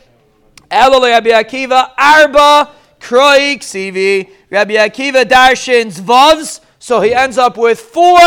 Elul 0.70 1.02
Rabbi 1.02 1.30
Akiva 1.30 1.94
Arba 1.98 2.70
Kroik 3.00 3.62
Sivi. 3.62 4.30
Rabbi 4.52 4.74
Akiva 4.74 5.24
darshins 5.24 6.02
vavs, 6.02 6.60
so 6.78 7.00
he 7.00 7.14
ends 7.14 7.38
up 7.38 7.58
with 7.58 7.80
four 7.80 8.20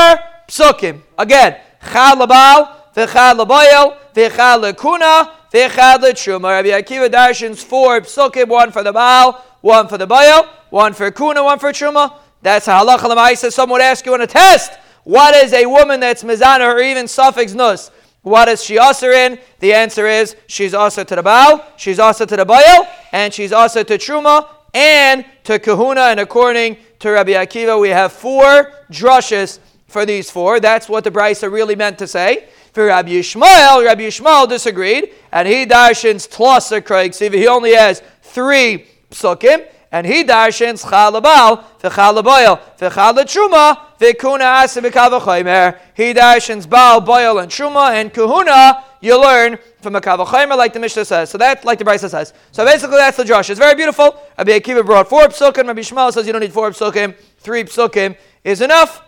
psukim. 0.48 1.02
Again, 1.18 1.60
chad 1.82 2.16
labal, 2.16 2.74
v'chad 2.96 3.38
labayel, 3.38 3.98
v'chad 4.14 4.72
lekuna, 4.72 5.30
v'chad 5.52 5.98
letruma. 5.98 6.44
Rabbi 6.44 6.70
Akiva 6.70 7.10
darshins 7.10 7.62
four 7.62 8.00
psukim, 8.00 8.48
one 8.48 8.72
for 8.72 8.82
the 8.82 8.90
baal, 8.90 9.44
one 9.60 9.87
for 9.87 9.98
the 9.98 10.06
bayel, 10.06 10.48
one 10.70 10.94
for 10.94 11.10
kuna, 11.10 11.44
one 11.44 11.58
for 11.58 11.72
truma. 11.72 12.14
That's 12.40 12.64
how 12.64 12.82
halacha 12.82 13.06
l'maisa. 13.06 13.52
Someone 13.52 13.80
would 13.80 13.84
ask 13.84 14.06
you 14.06 14.14
on 14.14 14.22
a 14.22 14.26
test, 14.26 14.72
what 15.02 15.34
is 15.34 15.52
a 15.52 15.66
woman 15.66 16.00
that's 16.00 16.24
mizana 16.24 16.74
or 16.74 16.80
even 16.80 17.06
suffix 17.06 17.52
nus? 17.52 17.90
What 18.22 18.48
is 18.48 18.64
she 18.64 18.78
usher 18.78 19.12
in? 19.12 19.38
The 19.58 19.74
answer 19.74 20.06
is 20.06 20.37
she's 20.46 20.72
also 20.72 21.04
to 21.04 21.16
the 21.16 21.22
Baal, 21.22 21.62
she's 21.76 21.98
also 21.98 22.24
to 22.24 22.34
the 22.34 22.46
Bayel, 22.46 22.88
and 23.12 23.32
she's 23.34 23.52
also 23.52 23.82
to 23.82 23.98
Truma, 23.98 24.48
and 24.74 25.24
to 25.44 25.58
Kahuna. 25.58 26.02
And 26.02 26.20
according 26.20 26.76
to 26.98 27.10
Rabbi 27.10 27.32
Akiva, 27.32 27.80
we 27.80 27.88
have 27.90 28.12
four 28.12 28.72
drushes 28.90 29.60
for 29.87 30.04
these 30.04 30.30
four. 30.30 30.60
That's 30.60 30.88
what 30.88 31.04
the 31.04 31.10
Brisa 31.10 31.50
really 31.50 31.76
meant 31.76 31.98
to 32.00 32.06
say. 32.06 32.48
For 32.72 32.87
Rabbi 32.87 33.10
Yishmael, 33.10 33.84
Rabbi 33.84 34.02
Yishmael 34.02 34.48
disagreed, 34.48 35.12
and 35.30 35.46
he 35.46 35.64
darshins 35.64 36.26
tlosa 36.28 36.84
Craig. 36.84 37.14
See, 37.14 37.28
he 37.28 37.46
only 37.46 37.74
has 37.74 38.02
three 38.20 38.88
psukim, 39.12 39.64
and 39.92 40.04
he 40.04 40.24
darshins 40.24 40.84
chalabal, 40.84 41.62
v'chalaboyel, 41.80 42.60
v'chalatruma, 42.76 43.78
v'kuna 44.00 44.64
asa 44.64 44.82
v'kavachoymer. 44.82 45.78
He 45.94 46.12
darshins 46.12 46.68
baal, 46.68 47.00
boil, 47.00 47.38
and 47.38 47.48
truma, 47.48 47.92
and 47.92 48.12
kahuna, 48.12 48.82
you 49.04 49.20
learn 49.20 49.58
from 49.82 49.94
a 49.96 50.00
Kavachaimer, 50.00 50.56
like 50.56 50.72
the 50.72 50.80
Mishnah 50.80 51.04
says. 51.04 51.30
So 51.30 51.38
that's 51.38 51.64
like 51.64 51.78
the 51.78 51.84
Brisa 51.84 52.08
says. 52.08 52.32
So 52.52 52.64
basically, 52.64 52.96
that's 52.96 53.16
the 53.16 53.24
Josh. 53.24 53.50
It's 53.50 53.60
very 53.60 53.74
beautiful. 53.74 54.18
Rabbi 54.38 54.58
Akiva 54.58 54.84
brought 54.84 55.08
four 55.08 55.24
psukim. 55.28 55.66
Rabbi 55.66 55.80
Shmuel 55.80 56.12
says 56.12 56.26
you 56.26 56.32
don't 56.32 56.40
need 56.40 56.52
four 56.52 56.70
psukim. 56.70 57.14
Three 57.38 57.64
psukim 57.64 58.16
is 58.42 58.60
enough. 58.60 59.02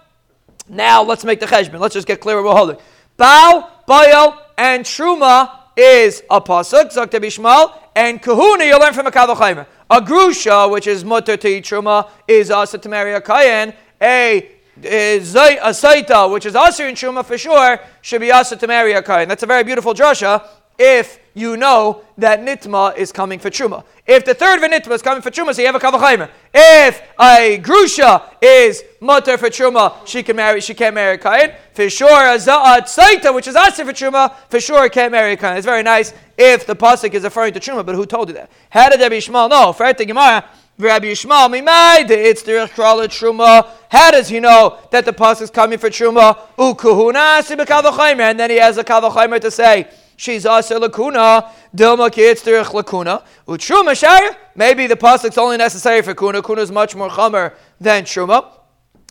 Now 0.68 1.02
let's 1.02 1.24
make 1.24 1.40
the 1.40 1.46
cheshbon. 1.46 1.80
Let's 1.80 1.94
just 1.94 2.06
get 2.06 2.20
clear 2.20 2.36
what 2.36 2.44
we're 2.44 2.56
holding. 2.56 2.76
Baal, 3.16 3.70
Baal, 3.86 4.42
and 4.58 4.84
Truma 4.84 5.50
is 5.76 6.22
a 6.30 6.40
pasuk, 6.40 6.92
Bishmal, 6.92 7.72
and 7.94 8.20
Kahuna 8.20 8.64
you 8.64 8.78
learn 8.78 8.92
from 8.92 9.06
a 9.06 9.10
Kavachaimer. 9.10 9.66
A 9.88 10.00
Grusha, 10.00 10.70
which 10.70 10.86
is 10.86 11.04
Mutter 11.04 11.36
to 11.36 11.60
Truma, 11.62 12.10
is 12.26 12.50
also 12.50 12.76
to 12.76 12.88
marry 12.88 13.14
a 13.14 13.20
Kayan. 13.20 13.72
A 14.02 14.50
Eh, 14.84 15.16
a 15.16 15.70
Saita, 15.70 16.30
which 16.30 16.44
is 16.46 16.54
also 16.54 16.86
in 16.86 16.94
Truma 16.94 17.24
for 17.24 17.38
sure, 17.38 17.80
should 18.02 18.20
be 18.20 18.30
also 18.30 18.56
to 18.56 18.66
marry 18.66 18.92
a 18.92 19.02
Kayan. 19.02 19.28
That's 19.28 19.42
a 19.42 19.46
very 19.46 19.64
beautiful 19.64 19.94
drasha 19.94 20.46
if 20.78 21.18
you 21.34 21.56
know 21.56 22.02
that 22.18 22.40
nitma 22.40 22.96
is 22.96 23.12
coming 23.12 23.38
for 23.38 23.50
truma. 23.50 23.84
If 24.06 24.24
the 24.24 24.34
third 24.34 24.62
of 24.62 24.70
nitma 24.70 24.92
is 24.92 25.02
coming 25.02 25.22
for 25.22 25.30
truma, 25.30 25.54
so 25.54 25.60
you 25.60 25.66
have 25.66 25.74
a 25.74 25.78
kavachaymer. 25.78 26.30
If 26.52 27.02
a 27.20 27.58
grusha 27.62 28.22
is 28.40 28.82
mutter 29.00 29.36
for 29.36 29.48
truma, 29.48 30.06
she 30.06 30.22
can 30.22 30.36
marry. 30.36 30.60
She 30.60 30.74
can't 30.74 30.94
marry 30.94 31.16
a 31.16 31.18
kain. 31.18 31.52
For 31.72 31.90
sure, 31.90 32.08
a 32.08 32.36
tzaita, 32.36 33.34
which 33.34 33.48
is 33.48 33.54
asir 33.54 33.84
for 33.84 33.92
truma, 33.92 34.34
for 34.48 34.60
sure 34.60 34.88
can't 34.88 35.12
marry 35.12 35.32
a 35.32 35.36
kain. 35.36 35.56
It's 35.56 35.66
very 35.66 35.82
nice 35.82 36.14
if 36.38 36.66
the 36.66 36.76
pasuk 36.76 37.12
is 37.14 37.24
referring 37.24 37.52
to 37.54 37.60
truma, 37.60 37.84
but 37.84 37.94
who 37.94 38.06
told 38.06 38.28
you 38.28 38.34
that? 38.34 38.50
How 38.70 38.88
did 38.88 39.00
Rabbi 39.00 39.16
Yishmael 39.16 39.50
know? 39.50 39.72
For 39.72 39.92
the 39.92 40.04
Gemara. 40.04 40.44
Rabbi 40.78 41.06
Yishmael, 41.06 41.48
mimai 41.48 42.10
it's 42.10 42.42
truma. 42.42 43.66
How 43.88 44.10
does 44.10 44.28
he 44.28 44.40
know 44.40 44.78
that 44.90 45.06
the 45.06 45.12
pasuk 45.12 45.42
is 45.42 45.50
coming 45.50 45.78
for 45.78 45.88
truma? 45.88 46.36
Ukuhuna 46.58 47.42
si 47.42 47.54
be 47.54 47.64
kavochaymer, 47.64 48.20
and 48.20 48.38
then 48.38 48.50
he 48.50 48.56
has 48.56 48.76
a 48.76 48.84
kavachaymer 48.84 49.40
to 49.40 49.50
say 49.50 49.88
she's 50.16 50.44
asa 50.44 50.74
lakuna, 50.74 51.50
dilma 51.74 52.10
kitzterich 52.10 52.66
lakuna, 52.66 53.22
utruma 53.48 53.92
shaya. 53.92 54.36
Maybe 54.54 54.86
the 54.86 54.96
pasuk's 54.96 55.38
only 55.38 55.56
necessary 55.56 56.02
for 56.02 56.14
kuna. 56.14 56.42
Kuna 56.42 56.60
is 56.60 56.70
much 56.70 56.94
more 56.94 57.08
chamer 57.08 57.54
than 57.80 58.04
truma. 58.04 58.52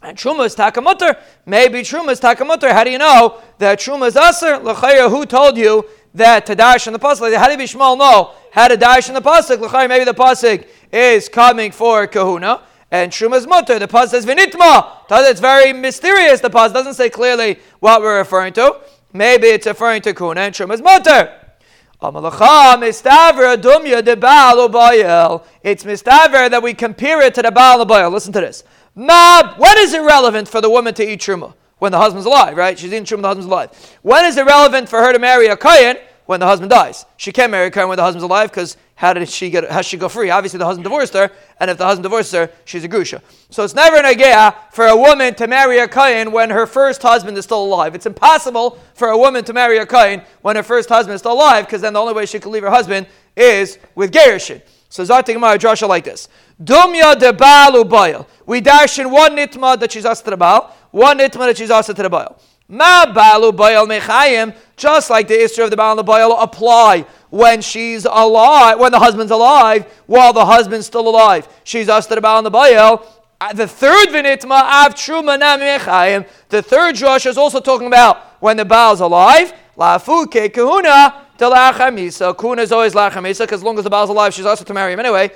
And 0.04 0.16
truma 0.16 0.46
is 0.46 0.56
takamutter. 0.56 1.20
Maybe 1.48 1.82
truma 1.82 2.12
is 2.12 2.20
takamutter. 2.20 2.72
How 2.72 2.84
do 2.84 2.92
you 2.92 3.00
know 3.00 3.42
that 3.58 3.80
truma 3.80 4.08
is 4.08 4.16
aser? 4.16 4.60
L'chayra, 4.60 5.10
who 5.10 5.26
told 5.26 5.58
you 5.58 5.84
that 6.16 6.46
to 6.48 6.56
dash 6.56 6.88
in 6.88 6.94
the 6.94 7.00
pasuk? 7.00 7.36
How 7.36 7.48
did 7.48 7.60
Bishmal 7.60 7.98
know 7.98 8.34
how 8.52 8.68
to 8.68 8.76
dash 8.76 9.08
in 9.08 9.14
the 9.14 9.22
pasuk? 9.22 9.60
Maybe 9.88 10.04
the 10.06 10.14
pasuk 10.14 10.68
is 10.92 11.30
coming 11.30 11.72
for 11.72 12.08
kahuna. 12.08 12.62
And 12.92 13.12
Shuma's 13.12 13.48
mutter, 13.48 13.80
the 13.80 13.88
pasuk 13.88 14.10
says 14.10 14.26
vinitma. 14.26 15.04
It's 15.10 15.40
very 15.40 15.74
mysterious. 15.74 16.40
The 16.40 16.50
pasuk 16.50 16.74
doesn't 16.74 16.94
say 16.96 17.10
clearly 17.10 17.60
what 17.80 18.02
we're 18.02 18.18
referring 18.18 18.54
to. 18.54 18.80
Maybe 19.14 19.48
it's 19.48 19.66
referring 19.66 20.02
to 20.04 20.14
Kuna 20.14 20.42
and 20.42 20.54
Shuma's 20.54 20.82
mutter. 20.82 21.32
It's 22.02 22.14
mistaver 25.84 26.50
that 26.50 26.62
we 26.62 26.74
compare 26.74 27.22
it 27.22 27.34
to 27.36 27.42
the 27.42 27.52
Baal. 27.52 28.10
Listen 28.12 28.34
to 28.34 28.42
this. 28.42 28.64
Mab, 28.94 29.58
when 29.58 29.78
is 29.78 29.94
it 29.94 30.02
relevant 30.02 30.48
for 30.48 30.60
the 30.62 30.70
woman 30.70 30.94
to 30.94 31.04
eat 31.10 31.22
truma? 31.22 31.54
When 31.80 31.92
the 31.92 31.98
husband's 31.98 32.26
alive, 32.26 32.56
right? 32.56 32.78
She's 32.78 32.94
eating 32.94 33.04
truma, 33.04 33.22
the 33.22 33.28
husband's 33.28 33.48
alive. 33.48 33.98
When 34.02 34.26
is 34.26 34.38
it 34.38 34.46
relevant 34.46 34.90
for 34.90 35.00
her 35.00 35.12
to 35.14 35.20
marry 35.20 35.48
a 35.48 35.58
kohen? 35.58 35.98
When 36.26 36.40
the 36.40 36.48
husband 36.48 36.72
dies. 36.72 37.06
She 37.18 37.32
can't 37.32 37.52
marry 37.52 37.68
a 37.68 37.72
kohen 37.72 37.88
when 37.88 37.98
the 37.98 38.04
husband's 38.04 38.24
alive 38.24 38.50
because 38.50 38.78
how 38.96 39.14
did 39.14 39.30
she 39.30 39.50
get? 39.50 39.70
How 39.70 39.82
she 39.82 39.98
go 39.98 40.08
free? 40.10 40.30
Obviously, 40.30 40.58
the 40.58 40.66
husband 40.66 40.86
divorced 40.86 41.14
her, 41.14 41.30
and 41.60 41.70
if 41.70 41.78
the 41.78 41.86
husband 41.86 42.04
divorced 42.04 42.32
her, 42.32 42.50
she's 42.64 42.84
a 42.84 42.88
grusha. 42.88 43.22
So 43.50 43.64
it's 43.64 43.76
never 43.76 43.98
an 43.98 44.06
agea 44.06 44.56
for 44.72 44.88
a 44.88 44.96
woman 44.96 45.36
to 45.36 45.48
marry 45.48 45.80
a 45.80 45.88
kain 45.88 46.32
when 46.32 46.50
her 46.50 46.66
first 46.66 47.02
husband 47.02 47.38
is 47.38 47.44
still 47.44 47.64
alive. 47.64 47.94
It's 47.94 48.06
impossible 48.06 48.80
for 48.94 49.10
a 49.10 49.18
woman 49.18 49.44
to 49.44 49.54
marry 49.54 49.78
a 49.78 49.86
kain 49.86 50.24
when 50.42 50.56
her 50.56 50.64
first 50.64 50.88
husband 50.88 51.14
is 51.14 51.22
still 51.22 51.34
alive, 51.34 51.66
because 51.66 51.82
then 51.82 51.94
the 51.94 52.00
only 52.00 52.14
way 52.14 52.26
she 52.26 52.40
could 52.40 52.50
leave 52.50 52.64
her 52.64 52.70
husband 52.70 53.06
is 53.36 53.78
with 53.96 54.12
gerushin. 54.12 54.62
So 54.96 55.04
Zartik 55.04 55.34
Gemara 55.34 55.88
like 55.90 56.06
this: 56.06 56.30
Dumya 56.64 57.20
de 57.20 57.34
ubayil. 57.34 58.26
We 58.46 58.62
dash 58.62 58.98
in 58.98 59.12
one 59.12 59.36
nitma 59.36 59.78
that 59.78 59.92
she's 59.92 60.06
asked 60.06 60.26
baal, 60.40 60.74
one 60.92 61.20
nitma 61.20 61.48
that 61.48 61.58
she's 61.58 61.70
asked 61.70 61.98
baal. 62.10 62.40
Ma 62.70 63.06
balu 63.06 63.52
bayal 63.52 63.86
mechayim, 63.88 64.56
just 64.78 65.10
like 65.10 65.28
the 65.28 65.44
issue 65.44 65.64
of 65.64 65.70
the 65.70 65.76
baal 65.76 66.02
bayal 66.02 66.42
apply 66.42 67.06
when 67.30 67.60
she's 67.60 68.06
alive, 68.06 68.80
when 68.80 68.94
the 68.94 69.00
husband's 69.00 69.34
alive, 69.34 69.84
while 70.06 70.32
the 70.32 70.46
husband's 70.46 70.88
still 70.88 71.10
alive. 71.10 71.46
She's 71.66 71.90
asked 71.90 72.08
to 72.08 72.16
the 72.16 72.22
bayal. 72.22 73.06
Uh, 73.42 73.52
the 73.52 73.68
third 73.68 74.08
vinitma 74.08 74.62
av 74.62 74.96
truma 74.96 75.38
mechayim. 75.38 76.26
The 76.48 76.62
third 76.62 76.96
Josh 76.96 77.26
is 77.26 77.38
also 77.38 77.60
talking 77.60 77.88
about 77.88 78.24
when 78.40 78.56
the 78.56 78.64
baal's 78.64 79.02
alive. 79.02 79.54
La 79.76 79.98
Lafuke 79.98 80.54
kahuna. 80.54 81.25
Misa. 81.38 82.38
Kuna 82.38 82.62
is 82.62 82.72
always 82.72 82.94
lachamisa 82.94 83.40
because 83.40 83.60
as 83.60 83.64
long 83.64 83.78
as 83.78 83.84
the 83.84 83.90
Baal's 83.90 84.10
alive, 84.10 84.34
she's 84.34 84.46
also 84.46 84.64
to 84.64 84.74
marry 84.74 84.94
him 84.94 85.00
anyway. 85.00 85.30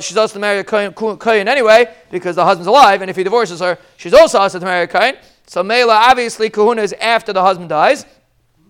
She's 0.00 0.16
also 0.16 0.34
to 0.34 0.38
marry 0.38 0.58
a 0.60 0.64
kohen 0.64 1.48
anyway 1.48 1.94
because 2.10 2.36
the 2.36 2.44
husband's 2.44 2.68
alive, 2.68 3.02
and 3.02 3.10
if 3.10 3.16
he 3.16 3.24
divorces 3.24 3.60
her, 3.60 3.78
she's 3.96 4.14
also 4.14 4.38
also 4.38 4.58
to 4.58 4.64
marry 4.64 4.84
a 4.84 4.86
kohen. 4.86 5.16
So 5.46 5.62
Mela, 5.62 5.94
obviously, 5.94 6.48
kahuna 6.48 6.82
is 6.82 6.94
after 6.94 7.32
the 7.32 7.42
husband 7.42 7.68
dies. 7.68 8.06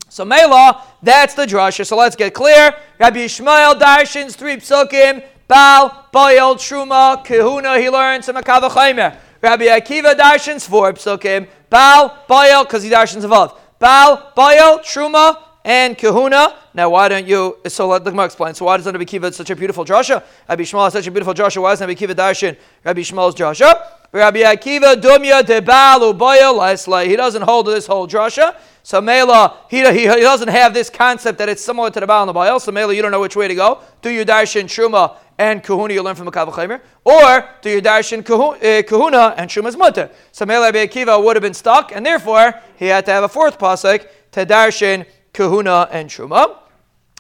So 0.09 0.25
Mela, 0.25 0.83
that's 1.03 1.35
the 1.35 1.47
drasha. 1.47 1.87
So 1.87 1.97
let's 1.97 2.17
get 2.17 2.35
clear. 2.35 2.75
Rabbi 2.99 3.19
Yishmael 3.19 3.79
Darshins, 3.79 4.35
three 4.35 4.57
psukim, 4.57 5.25
Baal, 5.47 6.09
Bayel, 6.13 6.57
Truma, 6.57 7.25
kahuna, 7.25 7.79
he 7.79 7.91
learns 7.91 8.27
from 8.27 8.37
Akava 8.37 8.71
Chaimer. 8.71 9.17
Rabbi 9.41 9.67
Akiva 9.67 10.15
Darshins, 10.15 10.67
four 10.67 10.93
psukim, 10.95 11.47
Baal, 11.71 12.17
Bayel, 12.29 12.65
because 12.65 12.83
he 12.83 12.91
Darshins 12.91 13.25
above. 13.25 13.61
Baal, 13.79 14.33
Bayel, 14.37 14.81
Truma, 14.81 15.37
and 15.65 15.97
kahuna. 15.97 16.57
Now, 16.75 16.91
why 16.91 17.09
don't 17.09 17.27
you? 17.27 17.59
So 17.69 17.89
let 17.89 18.05
the 18.05 18.11
Gemara 18.11 18.27
explain. 18.27 18.55
So 18.55 18.67
why 18.67 18.77
does 18.77 18.87
Rabbi 18.87 19.05
Kiva 19.05 19.33
such 19.33 19.51
a 19.51 19.57
beautiful 19.57 19.85
drasha? 19.85 20.23
Rabbi 20.49 20.63
Shmuel 20.63 20.93
such 20.93 21.07
a 21.07 21.11
beautiful 21.11 21.35
drasha. 21.35 21.63
Why 21.63 21.73
does 21.73 21.81
Rabbi 21.81 21.95
Kiva 21.95 22.15
darshan 22.15 22.57
Rabbi 22.85 23.01
Shmuel's 23.01 23.35
drasha? 23.35 23.83
Rabbi 24.13 24.41
Akiva 24.41 24.95
dumya 24.95 25.43
debalu 25.43 26.17
boya 26.17 27.07
He 27.07 27.17
doesn't 27.17 27.43
hold 27.43 27.67
this 27.67 27.87
whole 27.87 28.07
drasha. 28.07 28.57
So 28.83 29.01
Mela, 29.01 29.57
he, 29.71 29.79
he, 29.93 30.01
he, 30.01 30.21
doesn't 30.21 30.49
have 30.49 30.75
this 30.75 30.91
concept 30.91 31.39
that 31.39 31.49
it's 31.49 31.65
similar 31.65 31.91
to 31.91 32.01
the 32.01 32.07
Baal 32.07 32.23
and 32.23 32.29
the 32.29 32.35
Baal. 32.35 32.61
So 32.61 32.71
Mela, 32.71 32.93
you 32.93 33.01
don't 33.01 33.11
know 33.11 33.21
which 33.21 33.35
way 33.35 33.49
to 33.49 33.55
go. 33.55 33.81
Do 34.03 34.11
you 34.11 34.27
darshan 34.27 34.65
Truma 34.65 35.17
and 35.39 35.63
Kahuna 35.63 35.95
you 35.95 36.03
learn 36.03 36.17
from 36.17 36.29
Makav 36.29 36.53
Chaimer? 36.53 36.81
Or 37.03 37.49
do 37.63 37.71
you 37.71 37.81
darshan 37.81 38.25
Kahuna 38.25 39.17
uh, 39.17 39.35
and 39.39 39.49
Truma's 39.49 39.77
mutter? 39.77 40.11
So 40.33 40.45
Mela 40.45 40.67
Rabbi 40.67 40.87
Akiva 40.87 41.25
would 41.25 41.35
have 41.35 41.43
been 41.43 41.55
stuck, 41.55 41.93
and 41.93 42.05
therefore 42.05 42.61
he 42.77 42.87
had 42.87 43.07
to 43.07 43.13
have 43.13 43.25
a 43.25 43.29
fourth 43.29 43.59
pasuk 43.59 44.07
to 44.33 44.45
darshan 44.45 45.07
Kahuna 45.35 45.89
and 45.91 46.09
Truma. 46.09 46.59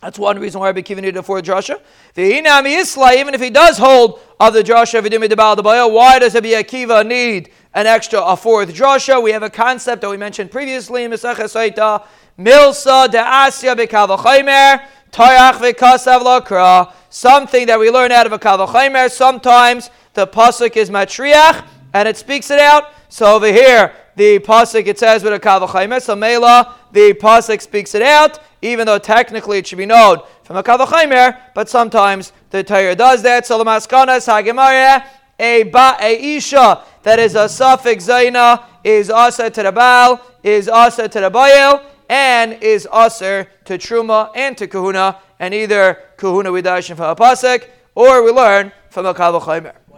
That's 0.00 0.18
one 0.18 0.38
reason 0.38 0.60
why 0.60 0.68
Rabbi 0.68 0.82
Kiva 0.82 1.00
needed 1.00 1.16
a 1.16 1.22
fourth 1.22 1.44
drasha. 1.44 1.80
Even 2.16 3.34
if 3.34 3.40
he 3.40 3.50
does 3.50 3.78
hold 3.78 4.20
of 4.38 4.52
the 4.52 4.62
drasha 4.62 4.98
of 4.98 5.04
Vidimi 5.04 5.28
Debal 5.28 5.92
why 5.92 6.18
does 6.18 6.34
Rabbi 6.34 6.48
Akiva 6.48 7.06
need 7.06 7.50
an 7.72 7.86
extra, 7.86 8.20
a 8.22 8.36
fourth 8.36 8.74
drasha? 8.74 9.22
We 9.22 9.32
have 9.32 9.42
a 9.42 9.50
concept 9.50 10.02
that 10.02 10.10
we 10.10 10.16
mentioned 10.16 10.50
previously 10.50 11.04
in 11.04 11.10
Mesachah 11.10 11.74
Saita, 11.74 12.06
Milsa 12.38 13.10
de 13.10 13.18
Asya 13.18 13.74
bekavachaymer, 13.76 14.86
Tayach 15.10 15.54
vekasav 15.54 16.22
lakra. 16.22 16.92
Something 17.08 17.66
that 17.68 17.78
we 17.78 17.90
learn 17.90 18.12
out 18.12 18.26
of 18.26 18.32
a 18.32 18.38
kavachaymer. 18.38 19.10
Sometimes 19.10 19.88
the 20.12 20.26
pasuk 20.26 20.76
is 20.76 20.90
matriach 20.90 21.64
and 21.92 22.08
it 22.08 22.16
speaks 22.16 22.50
it 22.50 22.58
out. 22.58 22.92
So 23.14 23.36
over 23.36 23.46
here, 23.46 23.92
the 24.16 24.40
pasuk 24.40 24.88
it 24.88 24.98
says 24.98 25.22
with 25.22 25.32
a 25.32 25.38
kavachaymer. 25.38 26.02
So 26.02 26.16
Mela, 26.16 26.74
the 26.90 27.14
pasuk 27.14 27.62
speaks 27.62 27.94
it 27.94 28.02
out 28.02 28.40
even 28.60 28.86
though 28.86 28.98
technically 28.98 29.58
it 29.58 29.68
should 29.68 29.78
be 29.78 29.86
known 29.86 30.18
from 30.42 30.56
a 30.56 30.64
kavachaymer, 30.64 31.38
but 31.54 31.68
sometimes 31.68 32.32
the 32.50 32.64
Torah 32.64 32.96
does 32.96 33.22
that. 33.22 33.46
So 33.46 33.56
the 33.56 33.62
maskanas 33.62 34.26
hagemara 34.26 35.04
a 35.38 35.62
ba 35.62 35.96
a 36.00 36.36
isha 36.36 36.82
that 37.04 37.20
is 37.20 37.36
a 37.36 37.48
suffix 37.48 38.08
zaina 38.08 38.64
is 38.82 39.10
asa 39.10 39.48
to 39.48 39.62
the 39.62 39.70
baal 39.70 40.20
is 40.42 40.68
asa 40.68 41.08
to 41.08 41.20
the 41.20 41.30
bayel 41.30 41.84
and 42.08 42.54
is 42.54 42.88
aser 42.92 43.46
to 43.64 43.78
truma 43.78 44.32
and 44.34 44.58
to 44.58 44.66
kahuna 44.66 45.20
and 45.38 45.54
either 45.54 46.00
kahuna 46.16 46.50
we 46.50 46.62
dash 46.62 46.88
from 46.88 46.98
a 46.98 47.14
pasuk 47.14 47.68
or 47.94 48.24
we 48.24 48.32
learn 48.32 48.72
from 48.90 49.06
a 49.06 49.14
kavachaymer. 49.14 49.83